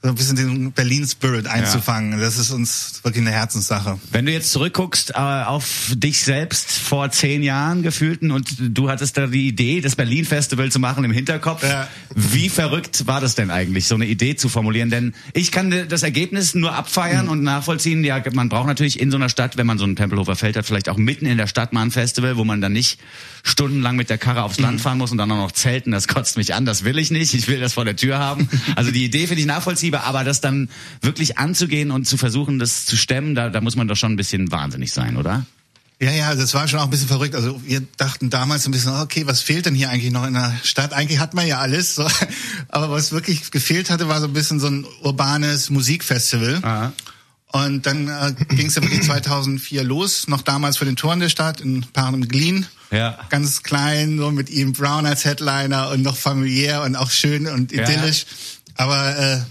so 0.04 0.10
ein 0.10 0.16
bisschen 0.16 0.36
den 0.36 0.72
Berlin-Spirit 0.72 1.46
einzufangen. 1.46 2.14
Ja. 2.14 2.26
Das 2.26 2.40
ist 2.40 2.50
uns 2.50 3.02
wirklich 3.04 3.22
eine 3.22 3.36
Herzenssache. 3.36 4.00
Wenn 4.12 4.26
du 4.26 4.32
jetzt 4.32 4.52
zurückguckst 4.52 5.12
äh, 5.12 5.14
auf 5.14 5.92
dich 5.96 6.24
selbst 6.24 6.72
vor 6.72 7.12
zehn 7.12 7.44
Jahren 7.44 7.84
gefühlten 7.84 8.32
und 8.32 8.56
du 8.60 8.90
hattest 8.90 9.18
da 9.18 9.28
die 9.28 9.48
Idee, 9.48 9.80
das 9.80 9.96
Berlin-Festival 9.96 10.72
zu 10.72 10.80
machen 10.80 11.04
im 11.04 11.12
Hinterkopf. 11.12 11.62
Ja. 11.62 11.88
Wie 12.16 12.50
verrückt 12.50 13.06
war 13.06 13.22
das 13.22 13.36
denn 13.36 13.52
eigentlich, 13.52 13.86
so 13.86 13.94
eine 13.94 14.08
Idee 14.08 14.36
zu 14.36 14.50
formulieren? 14.50 14.90
Denn 14.90 15.14
ich 15.34 15.52
kann 15.52 15.72
das 15.88 16.02
Ergebnis 16.02 16.56
nur 16.56 16.74
abfeiern 16.74 17.26
mhm. 17.26 17.32
und 17.32 17.44
nachvollziehen. 17.44 18.04
Ja, 18.04 18.24
man 18.34 18.50
braucht 18.50 18.68
natürlich 18.68 19.00
in 19.00 19.12
so 19.12 19.18
einer 19.18 19.30
Stadt, 19.30 19.56
wenn 19.58 19.68
man 19.68 19.78
so 19.78 19.86
ein 19.86 19.96
Tempelhofer 19.96 20.36
Feld 20.36 20.58
hat, 20.58 20.66
vielleicht 20.66 20.90
auch 20.90 20.98
mitten 20.98 21.28
in 21.28 21.38
der 21.38 21.48
Stadt 21.48 21.74
mal 21.74 21.84
ein 21.84 21.92
Festival, 21.92 22.38
wo 22.38 22.44
man 22.44 22.60
dann 22.60 22.74
nicht 22.74 23.00
stundenlang 23.44 23.98
mit 23.98 24.10
der 24.10 24.18
Karre 24.18 24.42
aufs 24.42 24.60
Land 24.60 24.78
mhm. 24.78 24.80
fahren 24.80 24.98
muss 24.98 25.12
und 25.12 25.20
dann 25.20 25.32
auch 25.32 25.38
noch 25.38 25.52
zelten. 25.52 25.92
Das 25.92 26.08
kotzt 26.08 26.38
mich 26.38 26.56
an. 26.56 26.66
Das 26.66 26.84
will 26.86 26.98
ich 26.98 27.12
nicht. 27.12 27.36
Ich 27.36 27.48
will 27.48 27.60
das 27.60 27.74
vor 27.74 27.86
der 27.86 27.96
Tür 27.96 28.18
haben. 28.18 28.50
Also 28.76 28.90
die 28.90 29.06
Idee 29.06 29.28
finde 29.28 29.42
ich 29.42 29.48
nachvollziehbar 29.48 29.91
nachvollziehbar, 29.92 30.04
aber 30.04 30.24
das 30.24 30.42
dann 30.42 30.70
wirklich 31.02 31.38
anzugehen 31.38 31.92
und 31.92 32.06
zu 32.06 32.18
versuchen, 32.18 32.60
das 32.60 32.86
zu 32.86 32.98
stemmen, 32.98 33.36
da, 33.36 33.50
da 33.50 33.62
muss 33.62 33.76
man 33.76 33.88
doch 33.88 33.96
schon 33.96 34.14
ein 34.14 34.18
bisschen 34.18 34.52
wahnsinnig 34.52 34.92
sein, 34.94 35.18
oder? 35.18 35.46
Ja, 36.00 36.12
ja, 36.12 36.34
das 36.34 36.56
war 36.56 36.68
schon 36.68 36.80
auch 36.80 36.86
ein 36.86 36.90
bisschen 36.90 37.08
verrückt. 37.08 37.36
Also 37.36 37.62
wir 37.64 37.82
dachten 37.98 38.32
damals 38.32 38.66
ein 38.66 38.72
bisschen, 38.72 38.92
okay, 38.92 39.28
was 39.28 39.42
fehlt 39.42 39.68
denn 39.68 39.76
hier 39.76 39.92
eigentlich 39.92 40.12
noch 40.12 40.26
in 40.26 40.34
der 40.34 40.56
Stadt? 40.64 40.94
Eigentlich 40.94 41.20
hat 41.20 41.36
man 41.36 41.46
ja 41.46 41.60
alles, 41.60 41.94
so. 41.94 42.08
aber 42.70 42.90
was 42.90 43.12
wirklich 43.12 43.52
gefehlt 43.52 43.92
hatte, 43.92 44.08
war 44.08 44.20
so 44.20 44.26
ein 44.26 44.34
bisschen 44.34 44.60
so 44.60 44.68
ein 44.68 44.86
urbanes 45.04 45.70
Musikfestival. 45.70 46.60
Aha. 46.64 46.94
Und 47.54 47.86
dann 47.86 48.08
äh, 48.08 48.34
ging 48.56 48.68
es 48.68 48.76
ja 48.76 48.82
wirklich 48.82 49.04
2004 49.04 49.84
los, 49.84 50.28
noch 50.28 50.42
damals 50.42 50.78
für 50.78 50.86
den 50.86 50.96
Toren 50.96 51.20
der 51.20 51.30
Stadt 51.30 51.62
in 51.62 51.86
Paaren 51.94 52.28
Glien. 52.28 52.66
Ja. 52.92 53.20
Ganz 53.30 53.62
klein, 53.62 54.18
so 54.18 54.32
mit 54.32 54.50
ihm 54.50 54.74
Brown 54.74 55.06
als 55.06 55.26
Headliner 55.26 55.90
und 55.90 56.02
noch 56.02 56.16
familiär 56.16 56.82
und 56.82 56.96
auch 56.96 57.12
schön 57.12 57.48
und 57.48 57.72
idyllisch. 57.72 58.26
Ja. 58.26 58.86
Aber 58.86 59.18
äh, 59.18 59.42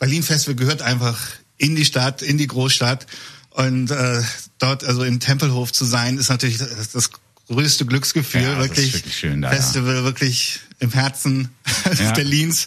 Berlin 0.00 0.24
Festival 0.24 0.56
gehört 0.56 0.82
einfach 0.82 1.16
in 1.58 1.76
die 1.76 1.84
Stadt, 1.84 2.22
in 2.22 2.38
die 2.38 2.48
Großstadt. 2.48 3.06
Und 3.50 3.90
äh, 3.90 4.22
dort, 4.58 4.82
also 4.82 5.04
im 5.04 5.20
Tempelhof 5.20 5.72
zu 5.72 5.84
sein, 5.84 6.18
ist 6.18 6.30
natürlich 6.30 6.58
das 6.58 7.10
größte 7.46 7.84
Glücksgefühl. 7.84 8.42
Ja, 8.42 8.58
wirklich, 8.58 8.94
wirklich 8.94 9.16
schön, 9.16 9.42
da, 9.42 9.50
Festival 9.50 9.96
ja. 9.96 10.04
wirklich 10.04 10.60
im 10.78 10.90
Herzen 10.90 11.50
ja. 11.98 12.12
Berlins. 12.12 12.66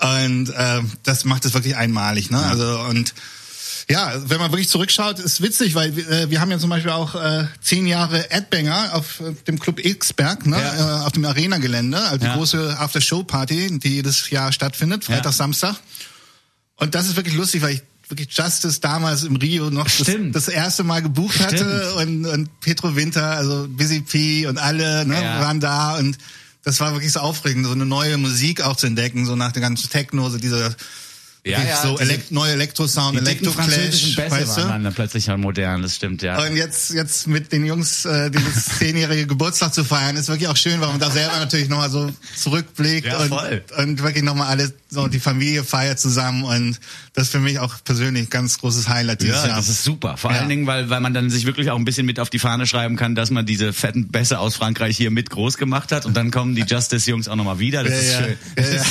Und 0.00 0.48
äh, 0.48 0.80
das 1.02 1.24
macht 1.24 1.44
es 1.44 1.54
wirklich 1.54 1.76
einmalig. 1.76 2.30
Ne? 2.30 2.38
Also 2.38 2.80
und 2.80 3.14
ja, 3.90 4.12
wenn 4.28 4.38
man 4.38 4.50
wirklich 4.50 4.68
zurückschaut, 4.68 5.18
ist 5.18 5.42
witzig, 5.42 5.74
weil 5.74 5.96
äh, 5.98 6.30
wir 6.30 6.40
haben 6.40 6.50
ja 6.50 6.58
zum 6.58 6.70
Beispiel 6.70 6.92
auch 6.92 7.14
äh, 7.14 7.46
zehn 7.60 7.86
Jahre 7.86 8.28
Adbanger 8.30 8.94
auf 8.94 9.20
äh, 9.20 9.34
dem 9.46 9.58
Club 9.58 9.82
Xberg, 9.82 10.46
ne, 10.46 10.56
ja. 10.56 11.00
äh, 11.00 11.04
auf 11.04 11.12
dem 11.12 11.24
Arena-Gelände, 11.24 11.98
also 11.98 12.18
die 12.18 12.32
große 12.32 12.78
After-Show-Party, 12.78 13.80
die 13.80 13.96
jedes 13.96 14.30
Jahr 14.30 14.52
stattfindet, 14.52 15.04
Freitag, 15.04 15.26
ja. 15.26 15.32
Samstag. 15.32 15.76
Und 16.76 16.94
das 16.94 17.06
ist 17.06 17.16
wirklich 17.16 17.34
lustig, 17.34 17.62
weil 17.62 17.74
ich 17.74 17.82
wirklich 18.08 18.36
Justice 18.36 18.80
damals 18.80 19.24
im 19.24 19.36
Rio 19.36 19.70
noch 19.70 19.84
das, 19.84 20.10
das, 20.32 20.48
erste 20.48 20.84
Mal 20.84 21.02
gebucht 21.02 21.34
Stimmt. 21.34 21.52
hatte 21.52 21.94
und, 21.94 22.26
und 22.26 22.60
Petro 22.60 22.94
Winter, 22.94 23.30
also 23.30 23.66
Busy 23.68 24.00
P 24.00 24.46
und 24.46 24.58
alle 24.58 25.06
ne, 25.06 25.14
ja. 25.14 25.40
waren 25.40 25.60
da 25.60 25.96
und 25.96 26.18
das 26.62 26.78
war 26.80 26.92
wirklich 26.92 27.12
so 27.12 27.20
aufregend, 27.20 27.66
so 27.66 27.72
eine 27.72 27.86
neue 27.86 28.18
Musik 28.18 28.60
auch 28.62 28.76
zu 28.76 28.86
entdecken, 28.86 29.26
so 29.26 29.34
nach 29.34 29.52
der 29.52 29.62
ganzen 29.62 29.90
Techno, 29.90 30.28
so 30.28 30.38
dieser 30.38 30.74
ja, 31.44 31.60
ja, 31.60 31.82
so 31.82 31.98
Elekt 31.98 32.30
neue 32.30 32.52
Elektrosound, 32.52 33.18
Elektroflash, 33.18 34.16
weißt 34.16 34.58
du? 34.58 34.62
Waren 34.68 34.84
dann 34.84 34.94
plötzlich 34.94 35.28
auch 35.28 35.36
modern, 35.36 35.82
das 35.82 35.96
stimmt, 35.96 36.22
ja. 36.22 36.40
Und 36.40 36.54
jetzt, 36.54 36.94
jetzt 36.94 37.26
mit 37.26 37.50
den 37.50 37.66
Jungs 37.66 38.04
äh, 38.04 38.30
dieses 38.30 38.66
zehnjährige 38.78 39.26
Geburtstag 39.26 39.74
zu 39.74 39.84
feiern, 39.84 40.14
ist 40.16 40.28
wirklich 40.28 40.48
auch 40.48 40.56
schön, 40.56 40.80
weil 40.80 40.88
man 40.88 41.00
da 41.00 41.10
selber 41.10 41.36
natürlich 41.38 41.68
nochmal 41.68 41.90
so 41.90 42.12
zurückblickt 42.36 43.08
ja, 43.08 43.18
und, 43.18 43.32
und 43.76 44.02
wirklich 44.04 44.22
nochmal 44.22 44.48
alles, 44.48 44.72
so 44.88 45.08
die 45.08 45.18
Familie 45.18 45.64
feiert 45.64 45.98
zusammen 45.98 46.44
und 46.44 46.78
das 47.14 47.24
ist 47.24 47.32
für 47.32 47.40
mich 47.40 47.58
auch 47.58 47.74
persönlich 47.84 48.30
ganz 48.30 48.58
großes 48.58 48.88
Highlight 48.88 49.22
dieses 49.22 49.42
ja, 49.42 49.48
Jahr. 49.48 49.56
das 49.56 49.68
ist 49.68 49.82
super. 49.82 50.16
Vor 50.16 50.30
ja. 50.30 50.38
allen 50.38 50.48
Dingen, 50.48 50.66
weil, 50.66 50.90
weil 50.90 51.00
man 51.00 51.12
dann 51.12 51.28
sich 51.28 51.44
wirklich 51.44 51.70
auch 51.70 51.76
ein 51.76 51.84
bisschen 51.84 52.06
mit 52.06 52.20
auf 52.20 52.30
die 52.30 52.38
Fahne 52.38 52.66
schreiben 52.66 52.96
kann, 52.96 53.14
dass 53.14 53.30
man 53.30 53.44
diese 53.44 53.72
fetten 53.72 54.08
Bässe 54.08 54.38
aus 54.38 54.54
Frankreich 54.54 54.96
hier 54.96 55.10
mit 55.10 55.28
groß 55.28 55.58
gemacht 55.58 55.92
hat 55.92 56.06
und 56.06 56.16
dann 56.16 56.30
kommen 56.30 56.54
die 56.54 56.62
Justice-Jungs 56.62 57.28
auch 57.28 57.36
nochmal 57.36 57.58
wieder. 57.58 57.82
Das 57.82 57.92
ist 57.92 58.16
schön. 58.16 58.36
Das 58.54 58.68
ist 58.74 58.86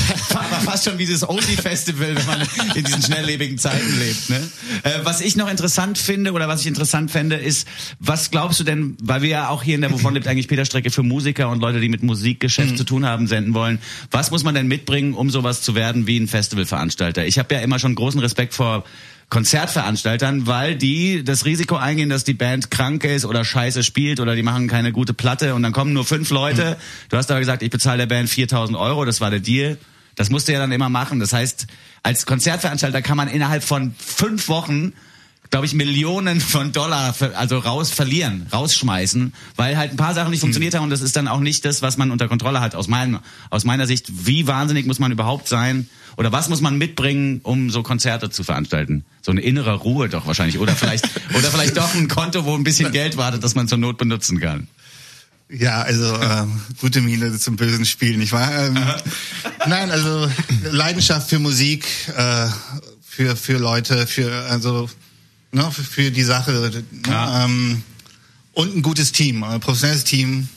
fast 0.65 0.85
schon 0.85 0.97
wie 0.97 1.07
das 1.07 1.27
Oldie-Festival, 1.27 2.15
wenn 2.15 2.40
man 2.57 2.71
in 2.75 2.83
diesen 2.83 3.01
schnelllebigen 3.01 3.57
Zeiten 3.57 3.99
lebt. 3.99 4.29
Ne? 4.29 4.49
Äh, 4.83 4.99
was 5.03 5.21
ich 5.21 5.35
noch 5.35 5.49
interessant 5.49 5.97
finde 5.97 6.33
oder 6.33 6.47
was 6.47 6.61
ich 6.61 6.67
interessant 6.67 7.11
fände, 7.11 7.35
ist, 7.35 7.67
was 7.99 8.31
glaubst 8.31 8.59
du 8.59 8.63
denn, 8.63 8.97
weil 9.01 9.21
wir 9.21 9.29
ja 9.29 9.49
auch 9.49 9.63
hier 9.63 9.75
in 9.75 9.81
der 9.81 9.91
Wovon 9.91 10.13
lebt 10.13 10.27
eigentlich 10.27 10.47
Peter 10.47 10.65
Strecke 10.65 10.91
für 10.91 11.03
Musiker 11.03 11.49
und 11.49 11.59
Leute, 11.59 11.79
die 11.79 11.89
mit 11.89 12.03
Musikgeschäft 12.03 12.71
mhm. 12.71 12.77
zu 12.77 12.83
tun 12.83 13.05
haben, 13.05 13.27
senden 13.27 13.53
wollen. 13.53 13.79
Was 14.11 14.31
muss 14.31 14.43
man 14.43 14.55
denn 14.55 14.67
mitbringen, 14.67 15.13
um 15.13 15.29
sowas 15.29 15.61
zu 15.61 15.75
werden 15.75 16.07
wie 16.07 16.19
ein 16.19 16.27
Festivalveranstalter? 16.27 17.25
Ich 17.25 17.39
habe 17.39 17.53
ja 17.55 17.61
immer 17.61 17.79
schon 17.79 17.95
großen 17.95 18.19
Respekt 18.19 18.53
vor 18.53 18.83
Konzertveranstaltern, 19.31 20.45
weil 20.45 20.75
die 20.75 21.23
das 21.23 21.45
Risiko 21.45 21.77
eingehen, 21.77 22.09
dass 22.09 22.25
die 22.25 22.33
Band 22.33 22.69
krank 22.69 23.05
ist 23.05 23.25
oder 23.25 23.45
scheiße 23.45 23.81
spielt 23.81 24.19
oder 24.19 24.35
die 24.35 24.43
machen 24.43 24.67
keine 24.67 24.91
gute 24.91 25.13
Platte 25.13 25.55
und 25.55 25.63
dann 25.63 25.71
kommen 25.71 25.93
nur 25.93 26.03
fünf 26.05 26.29
Leute. 26.31 26.71
Mhm. 26.71 27.09
Du 27.09 27.17
hast 27.17 27.31
aber 27.31 27.39
gesagt, 27.39 27.63
ich 27.63 27.69
bezahle 27.69 27.99
der 27.99 28.07
Band 28.07 28.29
4000 28.29 28.77
Euro, 28.77 29.05
das 29.05 29.21
war 29.21 29.31
der 29.31 29.39
Deal. 29.39 29.77
Das 30.15 30.29
musst 30.29 30.47
du 30.47 30.53
ja 30.53 30.59
dann 30.59 30.71
immer 30.71 30.89
machen. 30.89 31.19
Das 31.19 31.33
heißt, 31.33 31.67
als 32.03 32.25
Konzertveranstalter 32.25 33.01
kann 33.01 33.17
man 33.17 33.27
innerhalb 33.27 33.63
von 33.63 33.93
fünf 33.97 34.47
Wochen 34.47 34.93
glaube 35.51 35.65
ich, 35.65 35.73
Millionen 35.73 36.39
von 36.39 36.71
Dollar 36.71 37.13
also 37.35 37.59
raus 37.59 37.91
verlieren, 37.91 38.47
rausschmeißen, 38.51 39.33
weil 39.57 39.77
halt 39.77 39.91
ein 39.91 39.97
paar 39.97 40.13
Sachen 40.13 40.31
nicht 40.31 40.39
hm. 40.39 40.47
funktioniert 40.47 40.73
haben 40.73 40.83
und 40.83 40.89
das 40.89 41.01
ist 41.01 41.15
dann 41.17 41.27
auch 41.27 41.41
nicht 41.41 41.65
das, 41.65 41.81
was 41.81 41.97
man 41.97 42.09
unter 42.09 42.29
Kontrolle 42.29 42.61
hat. 42.61 42.73
Aus, 42.73 42.87
mein, 42.87 43.19
aus 43.49 43.65
meiner 43.65 43.85
Sicht, 43.85 44.25
wie 44.25 44.47
wahnsinnig 44.47 44.87
muss 44.87 44.99
man 44.99 45.11
überhaupt 45.11 45.49
sein 45.49 45.89
oder 46.15 46.31
was 46.31 46.47
muss 46.47 46.61
man 46.61 46.77
mitbringen, 46.77 47.41
um 47.43 47.69
so 47.69 47.83
Konzerte 47.83 48.29
zu 48.29 48.43
veranstalten? 48.43 49.03
So 49.21 49.31
eine 49.31 49.41
innere 49.41 49.75
Ruhe 49.75 50.07
doch 50.07 50.25
wahrscheinlich 50.25 50.57
oder 50.57 50.73
vielleicht 50.73 51.05
oder 51.37 51.51
vielleicht 51.51 51.75
doch 51.75 51.93
ein 51.95 52.07
Konto, 52.07 52.45
wo 52.45 52.55
ein 52.55 52.63
bisschen 52.63 52.91
Geld 52.93 53.17
wartet, 53.17 53.43
das 53.43 53.53
man 53.53 53.67
zur 53.67 53.77
Not 53.77 53.97
benutzen 53.97 54.39
kann. 54.39 54.67
Ja, 55.51 55.81
also 55.81 56.15
äh, 56.21 56.45
gute 56.79 57.01
Miene 57.01 57.37
zum 57.37 57.55
bösen 57.55 57.85
Spiel, 57.85 58.17
nicht 58.17 58.31
wahr? 58.31 58.67
Ähm, 58.67 58.79
nein, 59.67 59.91
also 59.91 60.29
Leidenschaft 60.63 61.29
für 61.29 61.39
Musik, 61.39 61.85
äh, 62.15 62.47
für 63.01 63.35
für 63.35 63.57
Leute, 63.57 64.07
für 64.07 64.45
also 64.49 64.89
ne, 65.51 65.69
für, 65.71 65.83
für 65.83 66.11
die 66.11 66.23
Sache 66.23 66.51
ne, 66.51 66.83
ja. 67.07 67.45
ähm, 67.45 67.83
und 68.53 68.75
ein 68.75 68.81
gutes 68.81 69.11
Team, 69.11 69.43
ein 69.43 69.59
professionelles 69.59 70.05
Team, 70.05 70.47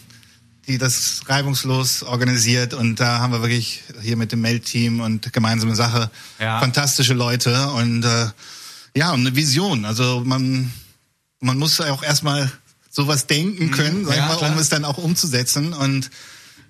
die 0.69 0.79
das 0.79 1.23
reibungslos 1.27 2.03
organisiert 2.03 2.73
und 2.75 3.01
da 3.01 3.19
haben 3.19 3.33
wir 3.33 3.43
wirklich 3.43 3.83
hier 4.01 4.17
mit 4.17 4.33
dem 4.33 4.41
Meld-Team 4.41 5.01
und 5.01 5.33
gemeinsame 5.33 5.75
Sache 5.75 6.11
ja. 6.39 6.61
fantastische 6.61 7.15
Leute 7.15 7.69
und 7.71 8.05
äh, 8.05 8.29
ja 8.97 9.13
und 9.13 9.21
eine 9.21 9.35
Vision. 9.35 9.85
Also 9.85 10.23
man 10.25 10.73
man 11.41 11.59
muss 11.59 11.81
auch 11.81 12.03
erstmal 12.03 12.51
sowas 12.95 13.27
denken 13.27 13.71
können, 13.73 14.03
mhm. 14.03 14.13
ja, 14.13 14.27
mal, 14.27 14.37
um 14.37 14.59
es 14.59 14.69
dann 14.69 14.85
auch 14.85 14.99
umzusetzen. 14.99 15.73
Und 15.73 16.11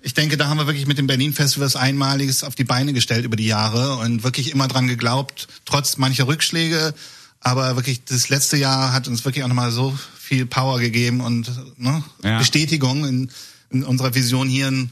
ich 0.01 0.13
denke, 0.13 0.37
da 0.37 0.47
haben 0.47 0.57
wir 0.57 0.65
wirklich 0.65 0.87
mit 0.87 0.97
dem 0.97 1.07
Berlin 1.07 1.33
Festival 1.33 1.67
was 1.67 1.75
Einmaliges 1.75 2.43
auf 2.43 2.55
die 2.55 2.63
Beine 2.63 2.93
gestellt 2.93 3.25
über 3.25 3.35
die 3.35 3.45
Jahre 3.45 3.97
und 3.97 4.23
wirklich 4.23 4.51
immer 4.51 4.67
dran 4.67 4.87
geglaubt, 4.87 5.47
trotz 5.65 5.97
mancher 5.97 6.27
Rückschläge. 6.27 6.93
Aber 7.39 7.75
wirklich, 7.75 8.05
das 8.05 8.29
letzte 8.29 8.57
Jahr 8.57 8.91
hat 8.91 9.07
uns 9.07 9.23
wirklich 9.23 9.43
auch 9.43 9.47
nochmal 9.47 9.71
so 9.71 9.97
viel 10.19 10.47
Power 10.47 10.79
gegeben 10.79 11.21
und 11.21 11.51
ne, 11.77 12.03
ja. 12.23 12.39
Bestätigung 12.39 13.05
in, 13.05 13.29
in 13.69 13.83
unserer 13.83 14.15
Vision 14.15 14.49
hier 14.49 14.67
ein 14.67 14.89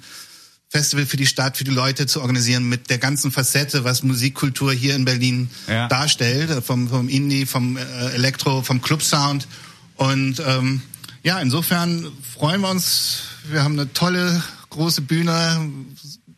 Festival 0.69 1.07
für 1.07 1.17
die 1.17 1.25
Stadt, 1.25 1.57
für 1.57 1.63
die 1.63 1.71
Leute 1.71 2.05
zu 2.05 2.21
organisieren 2.21 2.69
mit 2.69 2.91
der 2.91 2.99
ganzen 2.99 3.31
Facette, 3.31 3.83
was 3.83 4.03
Musikkultur 4.03 4.71
hier 4.71 4.95
in 4.95 5.05
Berlin 5.05 5.49
ja. 5.67 5.87
darstellt, 5.87 6.63
vom, 6.63 6.89
vom 6.89 7.09
Indie, 7.09 7.47
vom 7.47 7.77
äh, 7.77 7.81
Elektro, 8.13 8.61
vom 8.61 8.81
Clubsound. 8.81 9.47
Und 9.95 10.41
ähm, 10.45 10.81
ja, 11.23 11.39
insofern 11.39 12.11
freuen 12.37 12.61
wir 12.61 12.69
uns. 12.69 13.21
Wir 13.49 13.63
haben 13.63 13.79
eine 13.79 13.91
tolle 13.93 14.43
große 14.69 15.01
Bühne, 15.01 15.69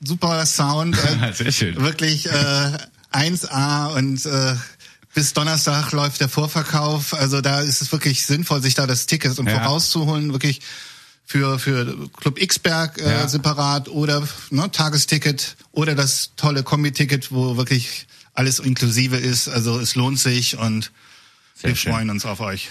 super 0.03 0.45
Sound, 0.45 0.97
äh, 0.97 1.33
Sehr 1.33 1.51
schön. 1.51 1.75
wirklich 1.77 2.27
äh, 2.27 2.77
1A 3.11 3.95
und 3.95 4.25
äh, 4.25 4.55
bis 5.13 5.33
Donnerstag 5.33 5.91
läuft 5.91 6.21
der 6.21 6.29
Vorverkauf. 6.29 7.13
Also 7.13 7.41
da 7.41 7.61
ist 7.61 7.81
es 7.81 7.91
wirklich 7.91 8.25
sinnvoll, 8.25 8.61
sich 8.61 8.75
da 8.75 8.85
das 8.85 9.05
Ticket 9.05 9.39
und 9.39 9.47
ja. 9.47 9.59
vorauszuholen, 9.59 10.33
wirklich 10.33 10.61
für 11.25 11.57
für 11.57 12.09
Club 12.17 12.39
Xberg 12.39 12.99
äh, 12.99 13.09
ja. 13.09 13.27
separat 13.27 13.89
oder 13.89 14.27
ne, 14.51 14.69
Tagesticket 14.71 15.55
oder 15.71 15.95
das 15.95 16.31
tolle 16.35 16.63
Kombi-Ticket, 16.63 17.31
wo 17.31 17.57
wirklich 17.57 18.07
alles 18.33 18.59
inklusive 18.59 19.17
ist. 19.17 19.47
Also 19.47 19.79
es 19.79 19.95
lohnt 19.95 20.19
sich 20.19 20.57
und 20.57 20.91
Sehr 21.55 21.71
wir 21.71 21.75
schön. 21.75 21.93
freuen 21.93 22.09
uns 22.09 22.25
auf 22.25 22.41
euch. 22.41 22.69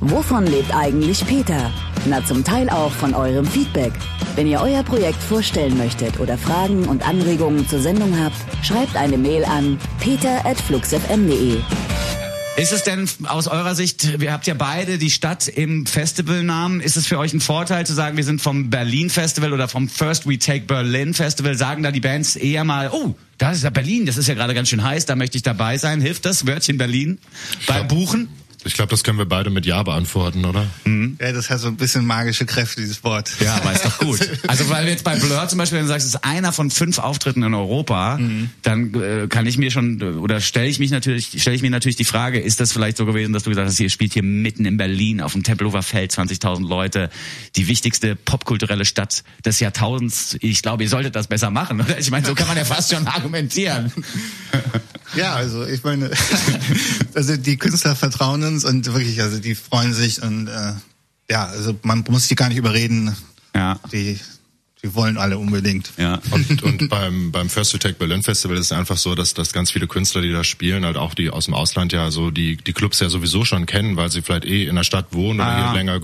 Wovon 0.00 0.46
lebt 0.46 0.74
eigentlich 0.74 1.26
Peter? 1.26 1.72
Na, 2.06 2.24
zum 2.24 2.44
Teil 2.44 2.70
auch 2.70 2.92
von 2.92 3.14
eurem 3.14 3.44
Feedback. 3.44 3.92
Wenn 4.36 4.46
ihr 4.46 4.60
euer 4.60 4.82
Projekt 4.84 5.20
vorstellen 5.20 5.76
möchtet 5.76 6.20
oder 6.20 6.38
Fragen 6.38 6.84
und 6.84 7.06
Anregungen 7.06 7.68
zur 7.68 7.80
Sendung 7.80 8.16
habt, 8.18 8.36
schreibt 8.64 8.94
eine 8.96 9.18
Mail 9.18 9.44
an 9.44 9.78
peter.fluxfm.de. 10.00 11.58
Ist 12.56 12.72
es 12.72 12.82
denn 12.82 13.08
aus 13.24 13.46
eurer 13.48 13.74
Sicht, 13.74 14.20
wir 14.20 14.32
habt 14.32 14.46
ja 14.46 14.54
beide 14.54 14.98
die 14.98 15.10
Stadt 15.10 15.46
im 15.46 15.86
Festivalnamen, 15.86 16.80
ist 16.80 16.96
es 16.96 17.06
für 17.06 17.18
euch 17.18 17.32
ein 17.32 17.40
Vorteil 17.40 17.86
zu 17.86 17.94
sagen, 17.94 18.16
wir 18.16 18.24
sind 18.24 18.40
vom 18.40 18.70
Berlin 18.70 19.10
Festival 19.10 19.52
oder 19.52 19.68
vom 19.68 19.88
First 19.88 20.28
We 20.28 20.38
Take 20.38 20.66
Berlin 20.66 21.14
Festival, 21.14 21.56
sagen 21.56 21.82
da 21.82 21.92
die 21.92 22.00
Bands 22.00 22.34
eher 22.34 22.64
mal, 22.64 22.90
oh, 22.92 23.14
da 23.36 23.52
ist 23.52 23.62
ja 23.62 23.70
Berlin, 23.70 24.06
das 24.06 24.16
ist 24.16 24.26
ja 24.26 24.34
gerade 24.34 24.54
ganz 24.54 24.68
schön 24.68 24.82
heiß, 24.82 25.06
da 25.06 25.14
möchte 25.14 25.36
ich 25.36 25.42
dabei 25.42 25.78
sein. 25.78 26.00
Hilft 26.00 26.24
das 26.24 26.46
Wörtchen 26.46 26.78
Berlin 26.78 27.18
beim 27.66 27.86
Buchen? 27.86 28.28
Ich 28.64 28.74
glaube, 28.74 28.90
das 28.90 29.04
können 29.04 29.18
wir 29.18 29.26
beide 29.26 29.50
mit 29.50 29.66
Ja 29.66 29.82
beantworten, 29.82 30.44
oder? 30.44 30.66
Mhm. 30.84 31.16
Ja, 31.20 31.32
das 31.32 31.48
hat 31.48 31.60
so 31.60 31.68
ein 31.68 31.76
bisschen 31.76 32.04
magische 32.04 32.44
Kräfte, 32.44 32.80
dieses 32.80 33.04
Wort. 33.04 33.30
Ja, 33.40 33.56
aber 33.56 33.72
ist 33.72 33.84
doch 33.84 33.98
gut. 33.98 34.18
Also 34.48 34.68
weil 34.70 34.84
wir 34.84 34.92
jetzt 34.92 35.04
bei 35.04 35.16
Blur 35.16 35.46
zum 35.48 35.58
Beispiel, 35.58 35.78
wenn 35.78 35.84
du 35.84 35.88
sagst, 35.88 36.06
es 36.06 36.14
ist 36.14 36.24
einer 36.24 36.52
von 36.52 36.70
fünf 36.70 36.98
Auftritten 36.98 37.42
in 37.42 37.54
Europa, 37.54 38.16
mhm. 38.16 38.50
dann 38.62 38.94
äh, 38.94 39.26
kann 39.28 39.46
ich 39.46 39.58
mir 39.58 39.70
schon 39.70 40.02
oder 40.18 40.40
stelle 40.40 40.68
ich 40.68 40.78
mich 40.78 40.90
natürlich, 40.90 41.40
stelle 41.40 41.54
ich 41.54 41.62
mir 41.62 41.70
natürlich 41.70 41.96
die 41.96 42.04
Frage, 42.04 42.40
ist 42.40 42.60
das 42.60 42.72
vielleicht 42.72 42.96
so 42.96 43.04
gewesen, 43.04 43.32
dass 43.32 43.42
du 43.42 43.50
gesagt 43.50 43.68
hast, 43.68 43.78
ihr 43.78 43.90
spielt 43.90 44.14
hier 44.14 44.22
mitten 44.22 44.64
in 44.64 44.76
Berlin 44.76 45.20
auf 45.20 45.32
dem 45.32 45.42
Tempelhofer 45.42 45.82
Feld, 45.82 46.12
20.000 46.12 46.66
Leute, 46.66 47.10
die 47.56 47.68
wichtigste 47.68 48.16
popkulturelle 48.16 48.84
Stadt 48.84 49.22
des 49.44 49.60
Jahrtausends. 49.60 50.36
Ich 50.40 50.62
glaube, 50.62 50.82
ihr 50.84 50.88
solltet 50.88 51.14
das 51.14 51.26
besser 51.26 51.50
machen, 51.50 51.80
oder? 51.80 51.98
Ich 51.98 52.10
meine, 52.10 52.26
so 52.26 52.34
kann 52.34 52.48
man 52.48 52.56
ja 52.56 52.64
fast 52.64 52.92
schon 52.92 53.06
argumentieren. 53.06 53.92
Ja, 55.14 55.34
also 55.34 55.64
ich 55.64 55.82
meine, 55.84 56.10
also 57.14 57.36
die 57.36 57.56
Künstler 57.56 57.96
vertrauen 57.96 58.44
uns 58.44 58.64
und 58.64 58.86
wirklich, 58.86 59.20
also 59.22 59.38
die 59.38 59.54
freuen 59.54 59.94
sich 59.94 60.22
und 60.22 60.48
äh, 60.48 60.72
ja, 61.30 61.46
also 61.46 61.78
man 61.82 62.04
muss 62.08 62.28
die 62.28 62.34
gar 62.34 62.48
nicht 62.48 62.58
überreden. 62.58 63.14
Ja. 63.54 63.80
Die 63.92 64.18
die 64.82 64.94
wollen 64.94 65.16
alle 65.16 65.38
unbedingt. 65.38 65.92
Ja. 65.96 66.20
Und, 66.30 66.62
und 66.62 66.88
beim, 66.88 67.32
beim 67.32 67.50
First 67.50 67.72
to 67.72 67.78
Take 67.78 67.94
Berlin 67.94 68.22
Festival 68.22 68.56
ist 68.56 68.66
es 68.66 68.72
einfach 68.72 68.96
so, 68.96 69.14
dass, 69.14 69.34
dass 69.34 69.52
ganz 69.52 69.72
viele 69.72 69.88
Künstler, 69.88 70.22
die 70.22 70.30
da 70.30 70.44
spielen, 70.44 70.84
halt 70.84 70.96
auch 70.96 71.14
die 71.14 71.30
aus 71.30 71.46
dem 71.46 71.54
Ausland 71.54 71.92
ja 71.92 72.10
so 72.10 72.30
die, 72.30 72.56
die 72.56 72.72
Clubs 72.72 73.00
ja 73.00 73.08
sowieso 73.08 73.44
schon 73.44 73.66
kennen, 73.66 73.96
weil 73.96 74.10
sie 74.10 74.22
vielleicht 74.22 74.44
eh 74.44 74.66
in 74.66 74.76
der 74.76 74.84
Stadt 74.84 75.06
wohnen 75.12 75.40
oder 75.40 75.48
ah. 75.48 75.72
hier 75.72 75.78
länger. 75.78 76.00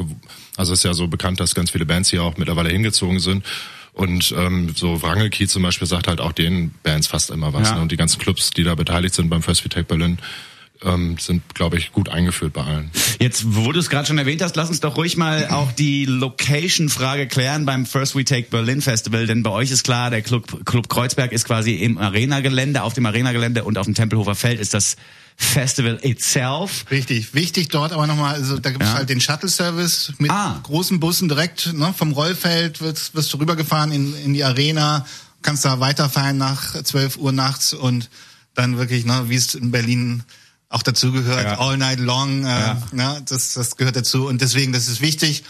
Also 0.57 0.73
es 0.73 0.81
ist 0.81 0.85
ja 0.85 0.95
so 0.95 1.07
bekannt, 1.07 1.39
dass 1.39 1.55
ganz 1.55 1.71
viele 1.71 1.87
Bands 1.87 2.11
hier 2.11 2.25
auch 2.25 2.37
mittlerweile 2.37 2.71
hingezogen 2.71 3.21
sind. 3.21 3.45
Und 3.95 4.35
ähm, 4.37 4.73
so 4.75 5.03
Wrangelkey 5.03 5.47
zum 5.47 5.63
Beispiel 5.63 5.87
sagt 5.87 6.09
halt 6.09 6.21
auch 6.21 6.33
den 6.33 6.75
Bands 6.83 7.07
fast 7.07 7.31
immer 7.31 7.53
was. 7.53 7.69
Ja. 7.69 7.77
Ne? 7.77 7.83
Und 7.83 7.93
die 7.93 7.97
ganzen 7.97 8.19
Clubs, 8.19 8.51
die 8.51 8.65
da 8.65 8.75
beteiligt 8.75 9.15
sind 9.15 9.31
beim 9.31 9.43
First 9.43 9.65
We 9.65 9.69
Take 9.69 9.85
Berlin, 9.85 10.19
ähm, 10.83 11.17
sind, 11.19 11.55
glaube 11.55 11.79
ich, 11.79 11.93
gut 11.93 12.09
eingeführt 12.09 12.53
bei 12.53 12.63
allen. 12.63 12.91
Jetzt, 13.21 13.55
wo 13.55 13.71
du 13.71 13.79
es 13.79 13.89
gerade 13.89 14.07
schon 14.07 14.19
erwähnt 14.19 14.43
hast, 14.43 14.57
lass 14.57 14.69
uns 14.69 14.81
doch 14.81 14.97
ruhig 14.97 15.17
mal 15.17 15.49
auch 15.49 15.71
die 15.73 16.05
Location-Frage 16.05 17.29
klären 17.29 17.65
beim 17.65 17.87
First 17.87 18.17
We 18.17 18.25
Take 18.25 18.49
Berlin 18.51 18.83
Festival, 18.83 19.27
denn 19.27 19.43
bei 19.45 19.51
euch 19.51 19.71
ist 19.71 19.85
klar, 19.85 20.11
der 20.11 20.23
Club, 20.23 20.65
Club 20.67 20.89
Kreuzberg 20.89 21.33
ist 21.33 21.45
quasi 21.45 21.75
im 21.75 21.97
Arena-Gelände, 21.97 22.83
auf 22.83 22.95
dem 22.95 23.07
Arena-Gelände 23.07 23.65
und 23.65 23.79
auf 23.79 23.87
dem 23.87 23.95
Tempelhofer 23.95 24.35
Feld 24.35 24.61
ist 24.61 24.75
das 24.75 24.97
Festival 25.37 25.99
itself. 26.03 26.85
Richtig, 26.91 27.35
wichtig 27.35 27.69
dort 27.69 27.93
aber 27.93 28.07
nochmal, 28.07 28.35
also 28.35 28.59
da 28.59 28.71
gibt 28.71 28.83
es 28.83 28.91
ja. 28.91 28.97
halt 28.97 29.09
den 29.09 29.21
Shuttle-Service 29.21 30.15
mit 30.19 30.31
ah. 30.31 30.61
großen 30.63 31.01
Bussen 31.01 31.29
direkt 31.29 31.73
ne, 31.73 31.93
vom 31.97 32.13
Rollfeld 32.13 32.81
wirst, 32.81 33.15
wirst 33.15 33.33
du 33.33 33.39
rübergefahren 33.39 33.91
in, 33.91 34.15
in 34.25 34.35
die 34.35 34.45
Arena, 34.45 35.07
kannst 35.43 35.65
da 35.65 35.81
weiterfahren 35.81 36.39
nach 36.39 36.81
12 36.81 37.17
Uhr 37.17 37.33
nachts 37.33 37.75
und 37.75 38.11
dann 38.55 38.79
wirklich, 38.79 39.05
ne, 39.05 39.25
wie 39.29 39.35
es 39.35 39.55
in 39.55 39.71
Berlin 39.73 40.23
auch 40.69 40.83
dazu 40.83 41.13
gehört, 41.13 41.45
ja. 41.45 41.59
all 41.59 41.77
night 41.77 41.99
long, 41.99 42.45
äh, 42.45 42.49
ja. 42.49 42.83
ne, 42.93 43.23
das, 43.29 43.55
das 43.55 43.77
gehört 43.77 43.97
dazu 43.97 44.27
und 44.29 44.41
deswegen, 44.41 44.73
das 44.73 44.89
ist 44.89 45.01
wichtig. 45.01 45.45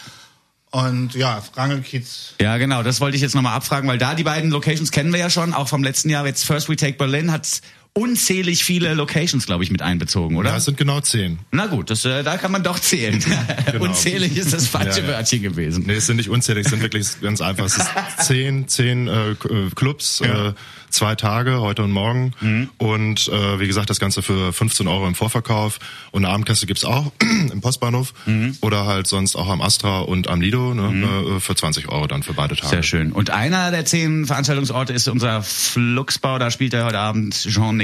Und 0.71 1.15
ja, 1.15 1.41
Rangelkiez. 1.55 2.35
Ja, 2.41 2.57
genau, 2.57 2.83
das 2.83 3.01
wollte 3.01 3.15
ich 3.15 3.23
jetzt 3.23 3.37
nochmal 3.37 3.55
abfragen, 3.55 3.89
weil 3.89 3.99
da 3.99 4.17
die 4.17 4.25
beiden 4.25 4.51
Locations 4.51 4.91
kennen 4.91 5.13
wir 5.13 5.21
ja 5.21 5.31
schon, 5.31 5.55
auch 5.55 5.69
vom 5.69 5.85
letzten 5.85 6.11
Jahr. 6.11 6.27
Jetzt 6.27 6.45
First 6.45 6.69
We 6.69 6.75
Take 6.75 6.99
Berlin 6.99 7.31
hat 7.31 7.61
unzählig 7.97 8.65
viele 8.65 8.93
Locations, 8.95 9.47
glaube 9.47 9.63
ich, 9.63 9.71
mit 9.71 9.81
einbezogen, 9.81 10.37
oder? 10.37 10.51
Ja, 10.51 10.57
es 10.57 10.65
sind 10.65 10.77
genau 10.77 11.01
zehn. 11.01 11.39
Na 11.53 11.67
gut, 11.67 11.91
das, 11.91 12.05
äh, 12.05 12.25
da 12.25 12.37
kann 12.37 12.51
man 12.51 12.63
doch 12.63 12.79
zählen. 12.79 13.25
Genau. 13.65 13.87
unzählig 13.87 14.37
ist 14.37 14.53
das 14.53 14.67
falsche 14.69 15.01
ja, 15.01 15.07
ja. 15.07 15.13
Wörtchen 15.15 15.43
gewesen. 15.43 15.85
Nee, 15.87 15.95
es 15.95 16.07
sind 16.07 16.17
nicht 16.17 16.29
unzählig, 16.29 16.67
es 16.67 16.71
sind 16.71 16.83
wirklich 16.83 17.07
ganz 17.21 17.41
einfach. 17.41 17.65
Es 17.65 17.77
ist 17.77 17.89
zehn, 18.27 18.69
zehn 18.69 19.09
äh, 19.09 19.31
äh 19.31 19.71
Clubs, 19.75 20.21
ja. 20.25 20.49
äh, 20.49 20.55
zwei 20.95 21.15
Tage, 21.17 21.61
heute 21.61 21.83
und 21.83 21.91
morgen. 21.91 22.33
Mhm. 22.41 22.71
Und 22.79 23.29
äh, 23.29 23.61
wie 23.61 23.67
gesagt, 23.67 23.91
das 23.91 24.01
Ganze 24.01 24.23
für 24.23 24.53
15 24.53 24.87
Euro 24.87 25.07
im 25.07 25.15
Vorverkauf. 25.15 25.79
Und 26.13 26.25
eine 26.25 26.33
Abendkasse 26.33 26.67
gibt's 26.67 26.85
auch 26.85 27.13
im 27.53 27.61
Postbahnhof 27.61 28.15
mhm. 28.27 28.57
oder 28.61 28.87
halt 28.87 29.07
sonst 29.07 29.37
auch 29.37 29.49
am 29.49 29.61
Astra 29.61 30.01
und 30.01 30.29
am 30.29 30.41
Lido 30.41 30.73
ne, 30.73 30.83
mhm. 30.83 31.37
Äh, 31.37 31.41
für 31.41 31.55
20 31.55 31.89
Euro 31.89 32.07
dann 32.07 32.23
für 32.23 32.33
beide 32.33 32.57
Tage. 32.57 32.69
Sehr 32.69 32.83
schön. 32.83 33.13
Und 33.13 33.31
einer 33.31 33.71
der 33.71 33.85
zehn 33.85 34.25
Veranstaltungsorte 34.27 34.93
ist 34.93 35.09
unser 35.09 35.43
Fluxbau. 35.43 36.39
Da 36.39 36.51
spielt 36.51 36.73
er 36.75 36.85
heute 36.85 37.01
Abend 37.01 37.35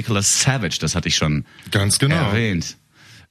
Jean-Nicolas 0.00 0.40
Savage. 0.42 0.78
Das 0.80 0.94
hatte 0.94 1.08
ich 1.08 1.16
schon 1.16 1.44
Ganz 1.70 1.98
genau. 1.98 2.16
erwähnt. 2.16 2.76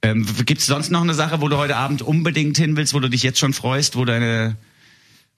Ähm, 0.02 0.26
Gibt 0.46 0.60
es 0.60 0.66
sonst 0.66 0.90
noch 0.90 1.02
eine 1.02 1.14
Sache, 1.14 1.40
wo 1.40 1.48
du 1.48 1.56
heute 1.56 1.76
Abend 1.76 2.00
unbedingt 2.00 2.56
hin 2.56 2.76
willst, 2.76 2.94
wo 2.94 3.00
du 3.00 3.08
dich 3.08 3.22
jetzt 3.22 3.38
schon 3.38 3.52
freust, 3.52 3.96
wo 3.96 4.04
deine 4.04 4.56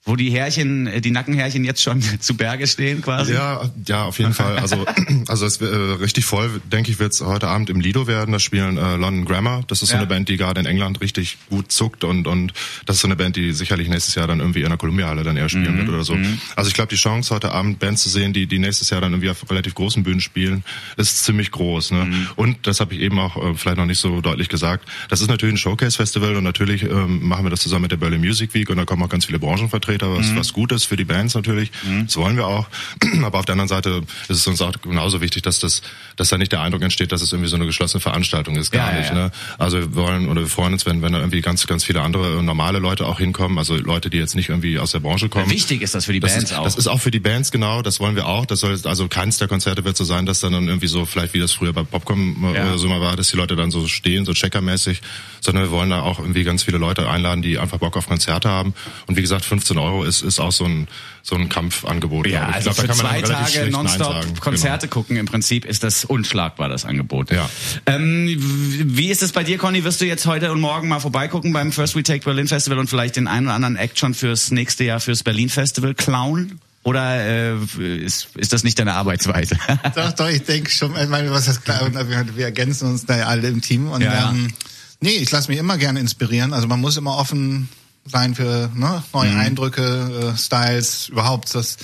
wo 0.05 0.17
die 0.17 0.31
Härchen, 0.31 0.87
äh, 0.87 1.01
die 1.01 1.11
Nackenhärchen 1.11 1.63
jetzt 1.63 1.81
schon 1.81 2.01
zu 2.19 2.35
Berge 2.35 2.67
stehen 2.67 3.01
quasi? 3.01 3.33
Ja, 3.33 3.69
ja, 3.87 4.03
auf 4.03 4.19
jeden 4.19 4.33
Fall. 4.33 4.57
Also, 4.57 4.85
also 5.27 5.45
es 5.45 5.61
äh, 5.61 5.65
richtig 5.65 6.25
voll, 6.25 6.61
denke 6.71 6.91
ich, 6.91 6.99
wird 6.99 7.13
es 7.13 7.21
heute 7.21 7.47
Abend 7.47 7.69
im 7.69 7.79
Lido 7.79 8.07
werden. 8.07 8.31
Da 8.31 8.39
spielen 8.39 8.77
äh, 8.77 8.95
London 8.95 9.25
Grammar. 9.25 9.63
Das 9.67 9.81
ist 9.81 9.89
so 9.89 9.95
ja. 9.95 9.99
eine 9.99 10.07
Band, 10.07 10.29
die 10.29 10.37
gerade 10.37 10.59
in 10.59 10.65
England 10.65 11.01
richtig 11.01 11.37
gut 11.49 11.71
zuckt 11.71 12.03
und 12.03 12.27
und 12.27 12.53
das 12.85 12.97
ist 12.97 13.01
so 13.01 13.07
eine 13.07 13.15
Band, 13.15 13.35
die 13.35 13.53
sicherlich 13.53 13.87
nächstes 13.87 14.15
Jahr 14.15 14.27
dann 14.27 14.39
irgendwie 14.39 14.61
in 14.61 14.69
der 14.69 14.77
Columbia 14.77 15.07
Halle 15.07 15.23
dann 15.23 15.37
eher 15.37 15.49
spielen 15.49 15.73
mhm. 15.73 15.77
wird 15.79 15.89
oder 15.89 16.03
so. 16.03 16.15
Mhm. 16.15 16.39
Also 16.55 16.67
ich 16.67 16.73
glaube, 16.73 16.89
die 16.89 16.95
Chance 16.95 17.33
heute 17.33 17.51
Abend 17.51 17.79
Bands 17.79 18.03
zu 18.03 18.09
sehen, 18.09 18.33
die 18.33 18.45
die 18.45 18.59
nächstes 18.59 18.89
Jahr 18.89 18.99
dann 18.99 19.13
irgendwie 19.13 19.29
auf 19.29 19.49
relativ 19.49 19.73
großen 19.75 20.03
Bühnen 20.03 20.21
spielen, 20.21 20.63
ist 20.97 21.23
ziemlich 21.23 21.51
groß. 21.51 21.91
Ne? 21.91 22.05
Mhm. 22.05 22.27
Und 22.35 22.67
das 22.67 22.81
habe 22.81 22.93
ich 22.93 22.99
eben 22.99 23.19
auch 23.19 23.37
äh, 23.37 23.55
vielleicht 23.55 23.77
noch 23.77 23.85
nicht 23.85 23.99
so 23.99 24.19
deutlich 24.19 24.49
gesagt. 24.49 24.87
Das 25.09 25.21
ist 25.21 25.29
natürlich 25.29 25.55
ein 25.55 25.57
Showcase 25.57 25.95
Festival 25.95 26.35
und 26.35 26.43
natürlich 26.43 26.83
ähm, 26.83 27.25
machen 27.25 27.45
wir 27.45 27.49
das 27.49 27.61
zusammen 27.61 27.83
mit 27.83 27.91
der 27.91 27.97
Berlin 27.97 28.19
Music 28.19 28.53
Week 28.53 28.69
und 28.69 28.77
da 28.77 28.85
kommen 28.85 29.01
auch 29.03 29.09
ganz 29.09 29.25
viele 29.25 29.39
Branchenvertreter 29.39 29.92
Vertreter, 29.93 30.17
was, 30.17 30.27
mhm. 30.27 30.37
was 30.37 30.53
gut 30.53 30.71
ist 30.71 30.85
für 30.85 30.97
die 30.97 31.05
Bands 31.05 31.35
natürlich. 31.35 31.71
Mhm. 31.83 32.05
Das 32.05 32.17
wollen 32.17 32.35
wir 32.35 32.47
auch. 32.47 32.67
Aber 33.23 33.39
auf 33.39 33.45
der 33.45 33.53
anderen 33.53 33.67
Seite 33.67 34.03
ist 34.27 34.37
es 34.37 34.47
uns 34.47 34.61
auch 34.61 34.73
genauso 34.81 35.21
wichtig, 35.21 35.43
dass 35.43 35.59
das, 35.59 35.81
dass 36.15 36.29
da 36.29 36.37
nicht 36.37 36.51
der 36.51 36.61
Eindruck 36.61 36.81
entsteht, 36.81 37.11
dass 37.11 37.21
es 37.21 37.31
irgendwie 37.31 37.49
so 37.49 37.55
eine 37.55 37.65
geschlossene 37.65 38.01
Veranstaltung 38.01 38.55
ist. 38.55 38.71
Gar 38.71 38.93
ja, 38.93 38.99
nicht. 38.99 39.09
Ja. 39.09 39.15
Ne? 39.15 39.31
Also 39.57 39.77
wir 39.77 39.95
wollen 39.95 40.29
oder 40.29 40.41
wir 40.41 40.47
freuen 40.47 40.73
uns, 40.73 40.85
wenn, 40.85 41.01
wenn 41.01 41.13
da 41.13 41.19
irgendwie 41.19 41.41
ganz, 41.41 41.65
ganz 41.67 41.83
viele 41.83 42.01
andere 42.01 42.43
normale 42.43 42.79
Leute 42.79 43.05
auch 43.05 43.19
hinkommen, 43.19 43.57
also 43.57 43.75
Leute, 43.75 44.09
die 44.09 44.17
jetzt 44.17 44.35
nicht 44.35 44.49
irgendwie 44.49 44.79
aus 44.79 44.91
der 44.91 44.99
Branche 44.99 45.29
kommen. 45.29 45.49
Wichtig 45.49 45.81
ist 45.81 45.95
das 45.95 46.05
für 46.05 46.13
die 46.13 46.19
das 46.19 46.33
Bands 46.33 46.51
ist, 46.51 46.57
auch. 46.57 46.63
Das 46.63 46.75
ist 46.75 46.87
auch 46.87 46.99
für 46.99 47.11
die 47.11 47.19
Bands 47.19 47.51
genau. 47.51 47.81
Das 47.81 47.99
wollen 47.99 48.15
wir 48.15 48.27
auch. 48.27 48.45
Das 48.45 48.59
soll 48.59 48.79
also 48.85 49.07
keins 49.07 49.37
der 49.37 49.47
Konzerte 49.47 49.83
wird 49.83 49.97
so 49.97 50.03
sein, 50.03 50.25
dass 50.25 50.39
dann 50.39 50.53
irgendwie 50.53 50.87
so 50.87 51.05
vielleicht 51.05 51.33
wie 51.33 51.39
das 51.39 51.51
früher 51.51 51.73
bei 51.73 51.83
Popcom 51.83 52.53
äh, 52.53 52.57
ja. 52.57 52.77
so 52.77 52.87
mal 52.87 53.01
war, 53.01 53.15
dass 53.15 53.29
die 53.29 53.37
Leute 53.37 53.55
dann 53.55 53.71
so 53.71 53.87
stehen, 53.87 54.25
so 54.25 54.33
checkermäßig, 54.33 55.01
sondern 55.41 55.65
wir 55.65 55.71
wollen 55.71 55.89
da 55.89 56.01
auch 56.01 56.19
irgendwie 56.19 56.43
ganz 56.43 56.63
viele 56.63 56.77
Leute 56.77 57.09
einladen, 57.09 57.41
die 57.41 57.59
einfach 57.59 57.77
Bock 57.77 57.97
auf 57.97 58.07
Konzerte 58.07 58.49
haben. 58.49 58.73
Und 59.07 59.17
wie 59.17 59.21
gesagt, 59.21 59.45
15 59.45 59.77
Euro 59.77 59.82
ist, 60.03 60.21
ist 60.21 60.39
auch 60.39 60.51
so 60.51 60.65
ein, 60.65 60.87
so 61.21 61.35
ein 61.35 61.49
Kampfangebot. 61.49 62.27
Ja, 62.27 62.47
also 62.47 62.71
glaub, 62.71 62.87
für 62.87 62.93
zwei 62.93 63.21
Tage 63.21 63.69
nonstop 63.69 64.39
Konzerte 64.39 64.87
genau. 64.87 65.01
gucken, 65.01 65.17
im 65.17 65.25
Prinzip 65.25 65.65
ist 65.65 65.83
das 65.83 66.05
unschlagbar, 66.05 66.69
das 66.69 66.85
Angebot. 66.85 67.31
Ja. 67.31 67.49
Ähm, 67.85 68.35
wie 68.37 69.09
ist 69.09 69.23
es 69.23 69.31
bei 69.31 69.43
dir, 69.43 69.57
Conny? 69.57 69.83
Wirst 69.83 70.01
du 70.01 70.05
jetzt 70.05 70.25
heute 70.25 70.51
und 70.51 70.59
morgen 70.59 70.87
mal 70.87 70.99
vorbeigucken 70.99 71.53
beim 71.53 71.71
First 71.71 71.95
We 71.95 72.03
Take 72.03 72.25
Berlin 72.25 72.47
Festival 72.47 72.79
und 72.79 72.89
vielleicht 72.89 73.15
den 73.15 73.27
einen 73.27 73.47
oder 73.47 73.55
anderen 73.55 73.75
Act 73.75 73.99
schon 73.99 74.13
fürs 74.13 74.51
nächste 74.51 74.83
Jahr 74.83 74.99
fürs 74.99 75.23
Berlin 75.23 75.49
Festival 75.49 75.93
klauen? 75.93 76.59
Oder 76.83 77.55
äh, 77.55 77.55
ist, 78.03 78.35
ist 78.35 78.51
das 78.51 78.63
nicht 78.65 78.77
deine 78.77 78.93
Arbeitsweise? 78.93 79.57
doch, 79.95 80.11
doch, 80.11 80.27
ich 80.27 80.43
denke 80.43 80.69
schon. 80.69 80.93
Ich 81.01 81.07
meine, 81.07 81.31
was 81.31 81.47
heißt 81.47 81.63
klar, 81.63 81.89
wir, 81.93 82.35
wir 82.35 82.45
ergänzen 82.45 82.89
uns 82.89 83.05
da 83.05 83.17
ja 83.17 83.27
alle 83.27 83.47
im 83.47 83.61
Team. 83.61 83.89
Und 83.89 84.01
ja. 84.01 84.31
ähm, 84.31 84.53
nee, 84.99 85.11
ich 85.11 85.31
lasse 85.31 85.49
mich 85.49 85.59
immer 85.59 85.77
gerne 85.77 86.01
inspirieren. 86.01 86.53
Also 86.53 86.67
man 86.67 86.81
muss 86.81 86.97
immer 86.97 87.17
offen 87.17 87.69
sein 88.05 88.35
für 88.35 88.69
ne, 88.73 89.03
neue 89.13 89.29
mhm. 89.29 89.39
Eindrücke, 89.39 90.33
äh, 90.33 90.37
Styles, 90.37 91.09
überhaupt, 91.09 91.53
dass 91.55 91.77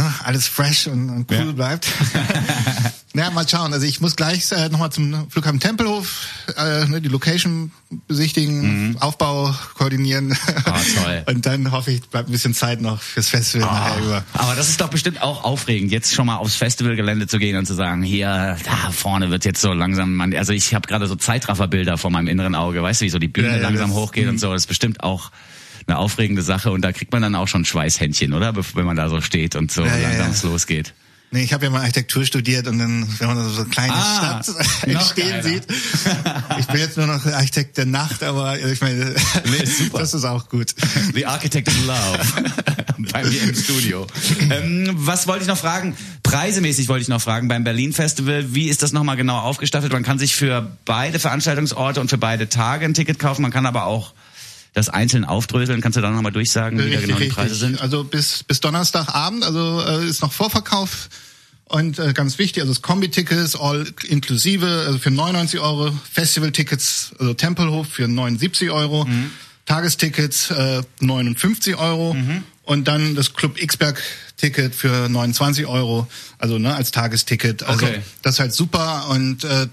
ne, 0.00 0.14
alles 0.24 0.48
fresh 0.48 0.86
und, 0.86 1.10
und 1.10 1.30
cool 1.30 1.46
ja. 1.46 1.52
bleibt. 1.52 1.88
ja, 3.14 3.30
mal 3.30 3.48
schauen. 3.48 3.72
Also 3.72 3.86
ich 3.86 4.00
muss 4.00 4.16
gleich 4.16 4.50
äh, 4.52 4.68
nochmal 4.68 4.90
zum 4.90 5.30
Flughafen 5.30 5.60
Tempelhof, 5.60 6.26
äh, 6.56 6.86
ne, 6.86 7.00
die 7.00 7.08
Location 7.08 7.72
besichtigen, 8.06 8.90
mhm. 8.90 8.96
Aufbau 8.98 9.54
koordinieren. 9.74 10.36
Oh, 10.66 11.02
toll. 11.02 11.22
und 11.34 11.46
dann 11.46 11.72
hoffe 11.72 11.92
ich, 11.92 12.02
bleibt 12.02 12.28
ein 12.28 12.32
bisschen 12.32 12.54
Zeit 12.54 12.80
noch 12.80 13.00
fürs 13.00 13.28
Festival 13.28 13.68
oh, 13.68 13.74
nachher 13.74 14.02
über. 14.02 14.24
Aber 14.34 14.54
das 14.54 14.68
ist 14.68 14.80
doch 14.80 14.88
bestimmt 14.88 15.22
auch 15.22 15.44
aufregend, 15.44 15.90
jetzt 15.92 16.14
schon 16.14 16.26
mal 16.26 16.36
aufs 16.36 16.56
Festivalgelände 16.56 17.26
zu 17.26 17.38
gehen 17.38 17.56
und 17.56 17.66
zu 17.66 17.74
sagen, 17.74 18.02
hier, 18.02 18.56
da 18.64 18.90
vorne 18.92 19.30
wird 19.30 19.44
jetzt 19.44 19.60
so 19.60 19.72
langsam, 19.72 20.14
man, 20.14 20.34
also 20.34 20.52
ich 20.52 20.74
habe 20.74 20.86
gerade 20.86 21.06
so 21.06 21.16
Zeitrafferbilder 21.16 21.98
vor 21.98 22.10
meinem 22.10 22.28
inneren 22.28 22.54
Auge, 22.54 22.82
weißt 22.82 23.00
du, 23.00 23.06
wie 23.06 23.10
so 23.10 23.18
die 23.18 23.28
Bühne 23.28 23.48
ja, 23.48 23.56
ja, 23.56 23.62
langsam 23.62 23.92
hochgeht 23.92 24.28
und 24.28 24.38
so. 24.38 24.52
Das 24.52 24.62
ist 24.62 24.68
bestimmt 24.68 25.02
auch 25.02 25.30
eine 25.90 25.98
aufregende 25.98 26.42
Sache 26.42 26.70
und 26.70 26.82
da 26.82 26.92
kriegt 26.92 27.12
man 27.12 27.22
dann 27.22 27.34
auch 27.34 27.48
schon 27.48 27.64
Schweißhändchen, 27.64 28.32
oder? 28.32 28.54
Wenn 28.74 28.84
man 28.84 28.96
da 28.96 29.08
so 29.08 29.20
steht 29.20 29.56
und 29.56 29.70
so 29.72 29.84
ja, 29.84 29.96
langsam 29.96 30.30
es 30.30 30.42
losgeht. 30.42 30.94
Nee, 31.32 31.44
ich 31.44 31.52
habe 31.52 31.64
ja 31.64 31.70
mal 31.70 31.82
Architektur 31.82 32.24
studiert 32.24 32.66
und 32.66 32.80
dann, 32.80 33.06
wenn 33.18 33.26
man 33.28 33.48
so 33.48 33.60
eine 33.60 33.70
kleine 33.70 33.94
ah, 33.94 34.42
Stadt 34.42 34.56
entstehen 34.88 35.42
sieht. 35.44 35.62
Ich 36.58 36.66
bin 36.66 36.80
jetzt 36.80 36.96
nur 36.96 37.06
noch 37.06 37.24
Architekt 37.24 37.78
der 37.78 37.86
Nacht, 37.86 38.24
aber 38.24 38.58
ich 38.58 38.80
meine, 38.80 39.14
nee, 39.44 39.90
das 39.92 40.12
ist 40.12 40.24
auch 40.24 40.48
gut. 40.48 40.74
The 41.14 41.26
Architect 41.26 41.68
of 41.68 41.86
Love. 41.86 42.18
Bei 43.12 43.22
mir 43.24 43.42
im 43.44 43.54
Studio. 43.54 44.08
Ähm, 44.50 44.90
was 44.94 45.28
wollte 45.28 45.42
ich 45.42 45.48
noch 45.48 45.56
fragen? 45.56 45.96
Preisemäßig 46.24 46.88
wollte 46.88 47.02
ich 47.02 47.08
noch 47.08 47.22
fragen 47.22 47.46
beim 47.46 47.62
Berlin 47.62 47.92
Festival. 47.92 48.52
Wie 48.52 48.68
ist 48.68 48.82
das 48.82 48.92
nochmal 48.92 49.16
genau 49.16 49.38
aufgestaffelt? 49.38 49.92
Man 49.92 50.02
kann 50.02 50.18
sich 50.18 50.34
für 50.34 50.76
beide 50.84 51.20
Veranstaltungsorte 51.20 52.00
und 52.00 52.10
für 52.10 52.18
beide 52.18 52.48
Tage 52.48 52.84
ein 52.84 52.94
Ticket 52.94 53.20
kaufen. 53.20 53.42
Man 53.42 53.52
kann 53.52 53.66
aber 53.66 53.86
auch 53.86 54.14
das 54.72 54.88
einzeln 54.88 55.24
aufdröseln. 55.24 55.80
Kannst 55.80 55.96
du 55.96 56.00
da 56.00 56.10
nochmal 56.10 56.32
durchsagen, 56.32 56.78
wie 56.78 56.82
richtig, 56.82 57.00
da 57.00 57.06
genau 57.06 57.18
die 57.18 57.28
Preise 57.28 57.54
sind? 57.54 57.80
Also 57.80 58.04
bis, 58.04 58.44
bis 58.44 58.60
Donnerstagabend, 58.60 59.44
also 59.44 59.82
äh, 59.86 60.06
ist 60.06 60.22
noch 60.22 60.32
Vorverkauf. 60.32 61.08
Und 61.64 62.00
äh, 62.00 62.12
ganz 62.12 62.38
wichtig, 62.38 62.62
also 62.62 62.72
das 62.72 62.82
Kombi-Tickets, 62.82 63.54
all 63.54 63.86
inklusive, 64.08 64.66
also 64.86 64.98
für 64.98 65.10
99 65.10 65.60
Euro, 65.60 65.92
Festival-Tickets, 66.12 67.12
also 67.18 67.34
Tempelhof 67.34 67.86
für 67.88 68.08
79 68.08 68.70
Euro, 68.70 69.04
mhm. 69.04 69.30
Tagestickets 69.66 70.50
äh, 70.50 70.82
59 70.98 71.76
Euro 71.76 72.14
mhm. 72.14 72.42
und 72.64 72.88
dann 72.88 73.14
das 73.14 73.34
Club 73.34 73.56
Xberg-Ticket 73.56 74.74
für 74.74 75.08
29 75.08 75.66
Euro, 75.66 76.08
also 76.38 76.58
ne, 76.58 76.74
als 76.74 76.90
Tagesticket. 76.90 77.62
Also 77.62 77.86
okay. 77.86 78.00
das 78.22 78.34
ist 78.34 78.40
halt 78.40 78.52
super 78.52 79.08
und 79.10 79.44
äh, 79.44 79.68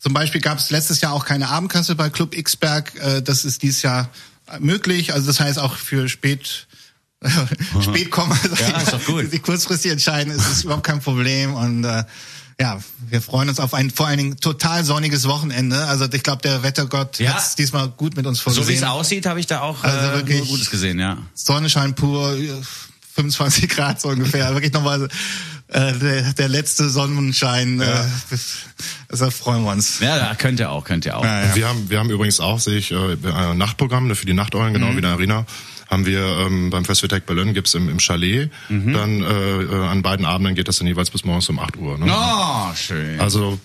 zum 0.00 0.14
Beispiel 0.14 0.40
gab 0.40 0.58
es 0.58 0.70
letztes 0.70 1.00
Jahr 1.00 1.12
auch 1.12 1.24
keine 1.24 1.48
Abendkasse 1.48 1.94
bei 1.94 2.10
Club 2.10 2.34
Xberg, 2.34 2.92
äh, 2.96 3.22
das 3.22 3.44
ist 3.44 3.62
dieses 3.62 3.82
Jahr 3.82 4.10
möglich. 4.60 5.12
Also 5.12 5.26
das 5.26 5.40
heißt 5.40 5.58
auch 5.58 5.74
für 5.76 6.08
spät 6.08 6.66
Spätkommer, 7.80 8.38
ja, 8.60 8.78
ist 8.78 8.92
doch 8.92 9.04
gut. 9.04 9.32
die 9.32 9.38
kurzfristig 9.38 9.90
entscheiden, 9.90 10.32
ist 10.32 10.46
es 10.46 10.64
überhaupt 10.64 10.84
kein 10.84 11.00
Problem 11.00 11.54
und 11.54 11.84
äh, 11.84 12.04
ja, 12.60 12.78
wir 13.08 13.20
freuen 13.20 13.48
uns 13.48 13.60
auf 13.60 13.74
ein 13.74 13.90
vor 13.90 14.06
allen 14.06 14.18
Dingen 14.18 14.36
total 14.38 14.84
sonniges 14.84 15.28
Wochenende. 15.28 15.86
Also 15.86 16.06
ich 16.10 16.22
glaube, 16.22 16.40
der 16.42 16.62
Wettergott 16.62 17.18
ja. 17.18 17.34
hat 17.34 17.58
diesmal 17.58 17.88
gut 17.88 18.16
mit 18.16 18.26
uns 18.26 18.40
vorgesehen. 18.40 18.64
So 18.64 18.70
wie 18.70 18.76
es 18.76 18.82
aussieht, 18.82 19.26
habe 19.26 19.40
ich 19.40 19.46
da 19.46 19.60
auch 19.60 19.82
also 19.82 19.98
äh, 19.98 20.12
wirklich 20.14 20.48
Gutes 20.48 20.70
gesehen, 20.70 20.98
ja. 20.98 21.18
Sonnenschein 21.34 21.94
pur, 21.94 22.36
25 23.14 23.68
Grad 23.68 24.00
so 24.00 24.08
ungefähr. 24.08 24.52
wirklich 24.54 24.72
nochmal 24.72 25.08
äh, 25.68 25.92
der, 25.92 26.32
der 26.32 26.48
letzte 26.48 26.88
Sonnenschein. 26.88 27.80
Ja. 27.80 28.04
Äh, 28.04 28.06
deshalb 29.10 29.32
freuen 29.32 29.64
wir 29.64 29.72
uns. 29.72 30.00
Ja, 30.00 30.18
da 30.18 30.34
könnt 30.34 30.60
ihr 30.60 30.70
auch, 30.70 30.84
könnt 30.84 31.06
ihr 31.06 31.16
auch. 31.16 31.24
Ja, 31.24 31.44
ja. 31.44 31.56
Wir 31.56 31.68
haben 31.68 31.90
wir 31.90 31.98
haben 31.98 32.10
übrigens 32.10 32.40
auch, 32.40 32.60
sehe 32.60 32.78
ich, 32.78 32.92
äh, 32.92 33.16
ein 33.34 33.58
Nachtprogramm 33.58 34.14
für 34.14 34.26
die 34.26 34.34
Nachteulen, 34.34 34.74
genau 34.74 34.86
mhm. 34.86 34.92
wie 34.92 34.96
in 34.96 35.02
der 35.02 35.12
Arena 35.12 35.46
haben 35.88 36.04
wir 36.04 36.20
ähm, 36.20 36.70
beim 36.70 36.84
Festival 36.84 37.16
Tech 37.16 37.26
Berlin 37.26 37.54
gibt's 37.54 37.74
im, 37.74 37.88
im 37.88 38.00
Chalet. 38.00 38.50
Mhm. 38.68 38.92
Dann 38.92 39.22
äh, 39.22 39.62
äh, 39.62 39.86
an 39.86 40.02
beiden 40.02 40.26
Abenden 40.26 40.54
geht 40.54 40.68
das 40.68 40.78
dann 40.78 40.86
jeweils 40.86 41.10
bis 41.10 41.24
morgens 41.24 41.48
um 41.48 41.58
8 41.58 41.76
Uhr. 41.76 41.96
Ne? 41.98 42.06
Oh, 42.08 42.74
schön. 42.74 43.20
Also 43.20 43.58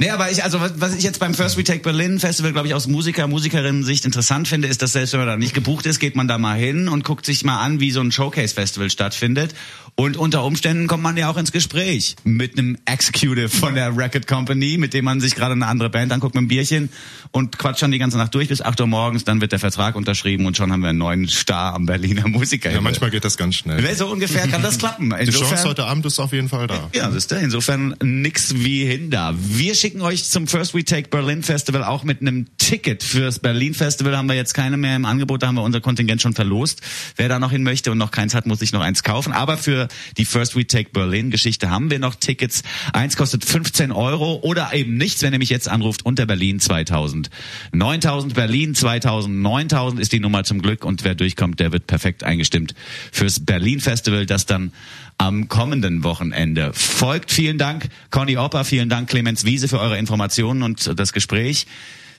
Nee, 0.00 0.10
aber 0.10 0.30
ich, 0.30 0.44
also 0.44 0.60
was, 0.60 0.74
was 0.76 0.94
ich 0.94 1.02
jetzt 1.02 1.18
beim 1.18 1.34
First 1.34 1.58
We 1.58 1.64
Take 1.64 1.80
Berlin 1.80 2.20
Festival, 2.20 2.52
glaube 2.52 2.68
ich, 2.68 2.74
aus 2.74 2.86
Musiker, 2.86 3.26
Musikerinnen-Sicht 3.26 4.04
interessant 4.04 4.46
finde, 4.46 4.68
ist, 4.68 4.80
dass 4.80 4.92
selbst 4.92 5.12
wenn 5.12 5.18
man 5.18 5.26
da 5.26 5.36
nicht 5.36 5.54
gebucht 5.54 5.86
ist, 5.86 5.98
geht 5.98 6.14
man 6.14 6.28
da 6.28 6.38
mal 6.38 6.56
hin 6.56 6.88
und 6.88 7.02
guckt 7.02 7.26
sich 7.26 7.44
mal 7.44 7.58
an, 7.58 7.80
wie 7.80 7.90
so 7.90 8.00
ein 8.00 8.12
Showcase-Festival 8.12 8.90
stattfindet. 8.90 9.56
Und 10.00 10.16
unter 10.16 10.44
Umständen 10.44 10.86
kommt 10.86 11.02
man 11.02 11.16
ja 11.16 11.28
auch 11.28 11.36
ins 11.36 11.50
Gespräch 11.50 12.14
mit 12.22 12.56
einem 12.56 12.78
Executive 12.84 13.48
von 13.48 13.74
der 13.74 13.96
Record 13.96 14.28
Company, 14.28 14.78
mit 14.78 14.94
dem 14.94 15.04
man 15.04 15.20
sich 15.20 15.34
gerade 15.34 15.54
eine 15.54 15.66
andere 15.66 15.90
Band 15.90 16.12
anguckt 16.12 16.36
mit 16.36 16.42
einem 16.42 16.46
Bierchen 16.46 16.90
und 17.32 17.58
quatscht 17.58 17.82
dann 17.82 17.90
die 17.90 17.98
ganze 17.98 18.16
Nacht 18.16 18.32
durch 18.32 18.46
bis 18.46 18.62
8 18.62 18.80
Uhr 18.80 18.86
morgens, 18.86 19.24
dann 19.24 19.40
wird 19.40 19.50
der 19.50 19.58
Vertrag 19.58 19.96
unterschrieben 19.96 20.46
und 20.46 20.56
schon 20.56 20.70
haben 20.70 20.82
wir 20.82 20.90
einen 20.90 20.98
neuen 20.98 21.26
Star 21.26 21.74
am 21.74 21.86
Berliner 21.86 22.28
Musiker. 22.28 22.70
Ja, 22.70 22.80
manchmal 22.80 23.10
geht 23.10 23.24
das 23.24 23.36
ganz 23.36 23.56
schnell. 23.56 23.92
So 23.96 24.06
ungefähr 24.06 24.46
kann 24.46 24.62
das 24.62 24.78
klappen. 24.78 25.06
Insofern, 25.06 25.26
die 25.26 25.32
Chance 25.32 25.68
heute 25.68 25.84
Abend 25.86 26.06
ist 26.06 26.20
auf 26.20 26.32
jeden 26.32 26.48
Fall 26.48 26.68
da. 26.68 26.88
Ja, 26.94 27.08
ist 27.08 27.32
da. 27.32 27.38
Insofern 27.38 27.96
nix 28.00 28.54
wie 28.54 28.84
hin 28.84 29.10
da. 29.10 29.34
Wir 29.36 29.74
schicken 29.74 30.00
euch 30.02 30.26
zum 30.26 30.46
First 30.46 30.76
We 30.76 30.84
Take 30.84 31.08
Berlin 31.08 31.42
Festival 31.42 31.82
auch 31.82 32.04
mit 32.04 32.20
einem 32.20 32.46
Ticket 32.58 33.02
fürs 33.02 33.40
Berlin 33.40 33.74
Festival. 33.74 34.16
Haben 34.16 34.28
wir 34.28 34.36
jetzt 34.36 34.54
keine 34.54 34.76
mehr 34.76 34.94
im 34.94 35.06
Angebot, 35.06 35.42
da 35.42 35.48
haben 35.48 35.56
wir 35.56 35.64
unser 35.64 35.80
Kontingent 35.80 36.22
schon 36.22 36.34
verlost. 36.34 36.82
Wer 37.16 37.28
da 37.28 37.40
noch 37.40 37.50
hin 37.50 37.64
möchte 37.64 37.90
und 37.90 37.98
noch 37.98 38.12
keins 38.12 38.32
hat, 38.32 38.46
muss 38.46 38.60
sich 38.60 38.72
noch 38.72 38.82
eins 38.82 39.02
kaufen. 39.02 39.32
Aber 39.32 39.56
für 39.56 39.87
die 40.16 40.24
First 40.24 40.56
We 40.56 40.66
Take 40.66 40.90
Berlin 40.90 41.30
Geschichte 41.30 41.70
haben 41.70 41.90
wir 41.90 41.98
noch 41.98 42.14
Tickets. 42.14 42.62
Eins 42.92 43.16
kostet 43.16 43.44
15 43.44 43.92
Euro 43.92 44.40
oder 44.42 44.72
eben 44.72 44.96
nichts, 44.96 45.22
wenn 45.22 45.32
ihr 45.32 45.38
mich 45.38 45.50
jetzt 45.50 45.68
anruft 45.68 46.04
unter 46.04 46.26
Berlin 46.26 46.60
2000. 46.60 47.30
9000 47.72 48.34
Berlin 48.34 48.74
2000. 48.74 49.42
9000 49.42 50.00
ist 50.00 50.12
die 50.12 50.20
Nummer 50.20 50.44
zum 50.44 50.62
Glück 50.62 50.84
und 50.84 51.04
wer 51.04 51.14
durchkommt, 51.14 51.60
der 51.60 51.72
wird 51.72 51.86
perfekt 51.86 52.24
eingestimmt 52.24 52.74
fürs 53.12 53.40
Berlin 53.40 53.80
Festival, 53.80 54.26
das 54.26 54.46
dann 54.46 54.72
am 55.18 55.48
kommenden 55.48 56.04
Wochenende 56.04 56.72
folgt. 56.72 57.32
Vielen 57.32 57.58
Dank, 57.58 57.88
Conny 58.10 58.36
Opper, 58.36 58.64
vielen 58.64 58.88
Dank, 58.88 59.08
Clemens 59.08 59.44
Wiese, 59.44 59.68
für 59.68 59.80
eure 59.80 59.98
Informationen 59.98 60.62
und 60.62 60.98
das 60.98 61.12
Gespräch. 61.12 61.66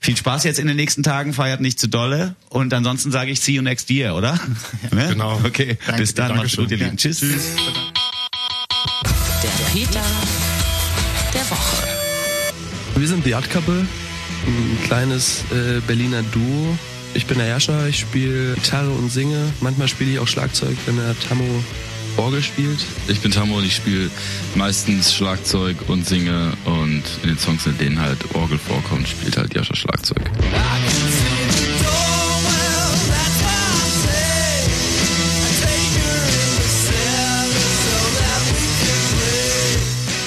Viel 0.01 0.15
Spaß 0.15 0.45
jetzt 0.45 0.59
in 0.59 0.67
den 0.67 0.77
nächsten 0.77 1.03
Tagen, 1.03 1.33
feiert 1.33 1.59
nicht 1.61 1.79
zu 1.79 1.87
dolle. 1.87 2.35
Und 2.49 2.73
ansonsten 2.73 3.11
sage 3.11 3.31
ich 3.31 3.41
see 3.41 3.53
you 3.53 3.61
next 3.61 3.89
year, 3.89 4.15
oder? 4.15 4.39
Ja, 4.89 4.95
ne? 4.95 5.09
Genau. 5.09 5.41
Okay, 5.43 5.77
Danke, 5.85 6.01
bis 6.01 6.13
dann, 6.13 6.35
macht's 6.37 6.55
gut, 6.55 6.71
ihr 6.71 6.77
Lieben. 6.77 6.97
Tschüss. 6.97 7.19
Tschüss. 7.19 7.55
Der 9.43 9.49
Peter 9.73 10.01
der 11.33 11.49
Woche. 11.49 11.87
Wir 12.95 13.07
sind 13.07 13.23
The 13.23 13.35
Art 13.35 13.49
Couple, 13.49 13.85
ein 14.47 14.77
kleines 14.85 15.43
äh, 15.51 15.79
Berliner 15.85 16.23
Duo. 16.23 16.77
Ich 17.13 17.25
bin 17.25 17.37
der 17.37 17.47
Jascha, 17.47 17.87
ich 17.87 17.99
spiele 17.99 18.53
Gitarre 18.55 18.89
und 18.89 19.11
singe. 19.11 19.51
Manchmal 19.61 19.87
spiele 19.87 20.11
ich 20.11 20.19
auch 20.19 20.27
Schlagzeug, 20.27 20.77
wenn 20.85 20.95
der 20.97 21.17
Tammo 21.19 21.63
Orgel 22.19 22.43
spielt. 22.43 22.79
Ich 23.07 23.21
bin 23.21 23.31
Tammo 23.31 23.57
und 23.57 23.63
ich 23.63 23.75
spiele 23.75 24.09
meistens 24.55 25.13
Schlagzeug 25.13 25.77
und 25.87 26.05
singe 26.05 26.51
und 26.65 27.03
in 27.23 27.29
den 27.29 27.39
Songs, 27.39 27.65
in 27.65 27.77
denen 27.77 27.99
halt 27.99 28.17
Orgel 28.35 28.59
vorkommt, 28.59 29.07
spielt 29.07 29.37
halt 29.37 29.53
Jascha 29.53 29.73
Schlagzeug. 29.73 30.29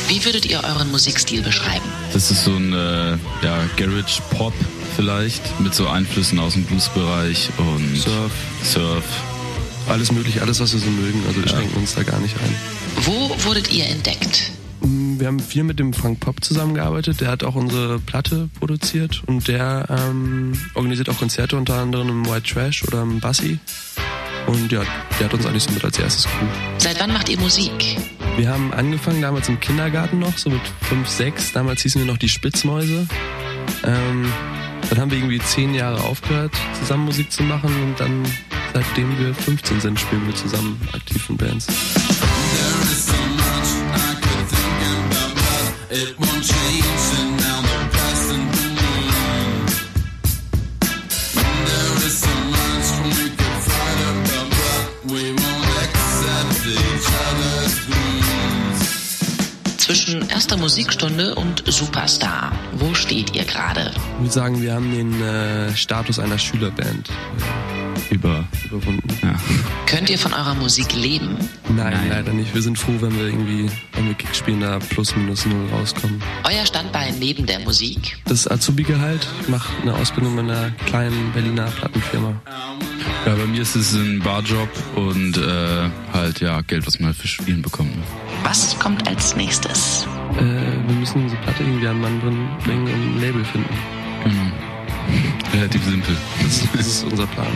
Wie 0.08 0.24
würdet 0.24 0.46
ihr 0.46 0.64
euren 0.64 0.90
Musikstil 0.90 1.42
beschreiben? 1.42 1.84
Das 2.14 2.30
ist 2.30 2.44
so 2.44 2.52
ein 2.52 2.72
äh, 2.72 3.18
ja, 3.44 3.64
Garage 3.76 4.22
Pop 4.30 4.54
vielleicht 4.96 5.60
mit 5.60 5.74
so 5.74 5.88
Einflüssen 5.88 6.38
aus 6.38 6.54
dem 6.54 6.64
Bluesbereich 6.64 7.50
und 7.58 7.96
Surf. 7.96 8.32
Surf. 8.64 9.04
Alles 9.88 10.12
mögliche, 10.12 10.42
alles 10.42 10.60
was 10.60 10.72
wir 10.72 10.80
so 10.80 10.90
mögen. 10.90 11.22
Also 11.26 11.40
wir 11.40 11.46
ja. 11.46 11.56
schränken 11.56 11.76
uns 11.78 11.94
da 11.94 12.02
gar 12.02 12.20
nicht 12.20 12.36
ein. 12.36 12.54
Wo 13.04 13.34
wurdet 13.44 13.72
ihr 13.72 13.86
entdeckt? 13.86 14.52
Mm, 14.80 15.18
wir 15.18 15.26
haben 15.26 15.40
viel 15.40 15.64
mit 15.64 15.78
dem 15.78 15.92
Frank 15.92 16.20
Pop 16.20 16.42
zusammengearbeitet. 16.42 17.20
Der 17.20 17.28
hat 17.28 17.44
auch 17.44 17.54
unsere 17.54 17.98
Platte 17.98 18.48
produziert 18.58 19.22
und 19.26 19.48
der 19.48 19.86
ähm, 19.90 20.52
organisiert 20.74 21.08
auch 21.08 21.18
Konzerte 21.18 21.56
unter 21.56 21.74
anderem 21.74 22.08
im 22.08 22.26
White 22.26 22.52
Trash 22.52 22.84
oder 22.84 23.02
im 23.02 23.20
Bassi. 23.20 23.58
Und 24.46 24.72
ja, 24.72 24.82
der 25.18 25.26
hat 25.26 25.34
uns 25.34 25.46
eigentlich 25.46 25.62
so 25.62 25.70
mit 25.70 25.84
als 25.84 25.98
erstes 25.98 26.24
gebucht. 26.24 26.58
Seit 26.78 27.00
wann 27.00 27.12
macht 27.12 27.28
ihr 27.28 27.38
Musik? 27.38 27.96
Wir 28.36 28.48
haben 28.48 28.72
angefangen 28.72 29.22
damals 29.22 29.48
im 29.48 29.60
Kindergarten 29.60 30.18
noch, 30.18 30.36
so 30.38 30.50
mit 30.50 30.62
5, 30.82 31.08
6. 31.08 31.52
Damals 31.52 31.82
hießen 31.82 32.00
wir 32.00 32.06
noch 32.06 32.18
die 32.18 32.28
Spitzmäuse. 32.28 33.06
Ähm, 33.84 34.32
dann 34.88 35.00
haben 35.00 35.10
wir 35.10 35.18
irgendwie 35.18 35.38
zehn 35.38 35.74
Jahre 35.74 36.02
aufgehört, 36.02 36.52
zusammen 36.78 37.04
Musik 37.04 37.30
zu 37.30 37.42
machen 37.42 37.70
und 37.82 38.00
dann, 38.00 38.24
seitdem 38.72 39.18
wir 39.18 39.34
15 39.34 39.80
sind, 39.80 40.00
spielen 40.00 40.26
wir 40.26 40.34
zusammen 40.34 40.80
aktiv 40.92 41.28
in 41.28 41.36
Bands. 41.36 41.66
Zwischen 59.76 60.30
erster 60.30 60.56
Musikstunde 60.56 61.34
und 61.34 61.64
Superstar, 61.66 62.52
wo 62.72 62.94
steht 62.94 63.36
ihr 63.36 63.44
gerade? 63.44 63.92
Ich 64.14 64.20
würde 64.20 64.32
sagen, 64.32 64.62
wir 64.62 64.74
haben 64.74 64.90
den 64.90 65.20
äh, 65.20 65.76
Status 65.76 66.18
einer 66.18 66.38
Schülerband 66.38 67.10
über, 68.12 68.44
überwunden. 68.64 69.08
Ja. 69.22 69.34
Könnt 69.86 70.10
ihr 70.10 70.18
von 70.18 70.32
eurer 70.32 70.54
Musik 70.54 70.94
leben? 70.94 71.36
Nein, 71.68 71.92
Nein, 71.92 72.08
leider 72.10 72.32
nicht. 72.32 72.54
Wir 72.54 72.62
sind 72.62 72.78
froh, 72.78 72.92
wenn 73.00 73.16
wir 73.16 73.26
irgendwie, 73.26 73.70
wenn 73.92 74.08
wir 74.08 74.14
Kick 74.14 74.34
spielen, 74.34 74.60
da 74.60 74.78
plus 74.78 75.16
minus 75.16 75.46
null 75.46 75.68
rauskommen. 75.72 76.22
Euer 76.44 76.66
Standbein 76.66 77.18
neben 77.18 77.46
der 77.46 77.60
Musik? 77.60 78.18
Das 78.26 78.48
Azubi-Gehalt. 78.48 79.26
Ich 79.40 79.48
mache 79.48 79.72
eine 79.82 79.94
Ausbildung 79.94 80.38
in 80.38 80.50
einer 80.50 80.70
kleinen 80.86 81.32
Berliner 81.32 81.66
Plattenfirma. 81.66 82.40
Ja, 83.26 83.34
bei 83.34 83.46
mir 83.46 83.62
ist 83.62 83.76
es 83.76 83.94
ein 83.94 84.20
Barjob 84.20 84.68
und 84.96 85.36
äh, 85.38 85.90
halt 86.12 86.40
ja 86.40 86.60
Geld, 86.62 86.86
was 86.86 86.98
man 86.98 87.08
halt 87.08 87.16
für 87.16 87.28
Spielen 87.28 87.62
bekommt. 87.62 87.96
Ne? 87.96 88.02
Was 88.42 88.78
kommt 88.78 89.06
als 89.08 89.36
nächstes? 89.36 90.06
Äh, 90.36 90.42
wir 90.42 90.94
müssen 90.98 91.22
unsere 91.22 91.40
Platte 91.42 91.62
irgendwie 91.62 91.86
an 91.86 92.00
Mann 92.00 92.20
bringen 92.64 92.82
und 92.82 92.92
ein 92.92 93.20
Label 93.20 93.44
finden. 93.44 93.68
Relativ 95.62 95.84
simpel. 95.84 96.16
Das, 96.42 96.68
das 96.72 96.86
ist 96.88 97.04
unser 97.04 97.24
Plan. 97.28 97.46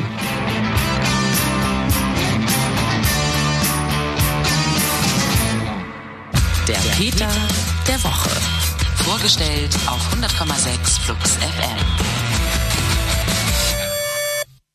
Der 6.69 6.75
Peter 6.97 7.29
der 7.89 8.05
Woche. 8.05 8.31
Vorgestellt 8.95 9.75
auf 9.89 10.15
100,6 10.15 11.01
Flux 11.01 11.33
FM. 11.33 11.77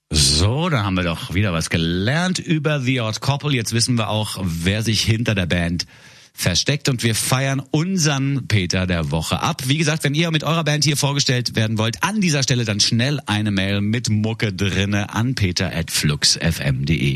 So, 0.09 0.67
da 0.67 0.83
haben 0.83 0.95
wir 0.95 1.03
doch 1.03 1.33
wieder 1.33 1.53
was 1.53 1.69
gelernt 1.69 2.37
über 2.37 2.81
The 2.81 2.99
Odd 2.99 3.21
Couple. 3.21 3.53
Jetzt 3.53 3.71
wissen 3.71 3.97
wir 3.97 4.09
auch, 4.09 4.39
wer 4.43 4.83
sich 4.83 5.03
hinter 5.03 5.35
der 5.35 5.45
Band 5.45 5.85
versteckt 6.33 6.89
und 6.89 7.03
wir 7.03 7.15
feiern 7.15 7.61
unseren 7.71 8.47
Peter 8.47 8.87
der 8.87 9.11
Woche 9.11 9.41
ab. 9.41 9.63
Wie 9.65 9.77
gesagt, 9.77 10.03
wenn 10.03 10.13
ihr 10.13 10.31
mit 10.31 10.43
eurer 10.43 10.63
Band 10.63 10.83
hier 10.83 10.97
vorgestellt 10.97 11.55
werden 11.55 11.77
wollt, 11.77 12.03
an 12.03 12.21
dieser 12.21 12.43
Stelle 12.43 12.65
dann 12.65 12.79
schnell 12.79 13.19
eine 13.25 13.51
Mail 13.51 13.81
mit 13.81 14.09
Mucke 14.09 14.53
drinne 14.53 15.13
an 15.13 15.35
peter@fluxfm.de. 15.35 17.15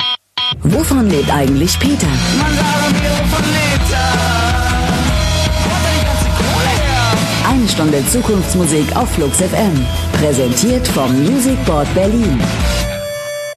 Wovon 0.62 1.10
lebt 1.10 1.30
eigentlich 1.32 1.78
Peter? 1.80 2.08
Eine 7.50 7.68
Stunde 7.70 8.04
Zukunftsmusik 8.10 8.96
auf 8.96 9.12
Flux 9.14 9.38
FM. 9.38 9.86
Präsentiert 10.14 10.88
vom 10.88 11.24
Music 11.24 11.64
Board 11.66 11.92
Berlin. 11.96 12.40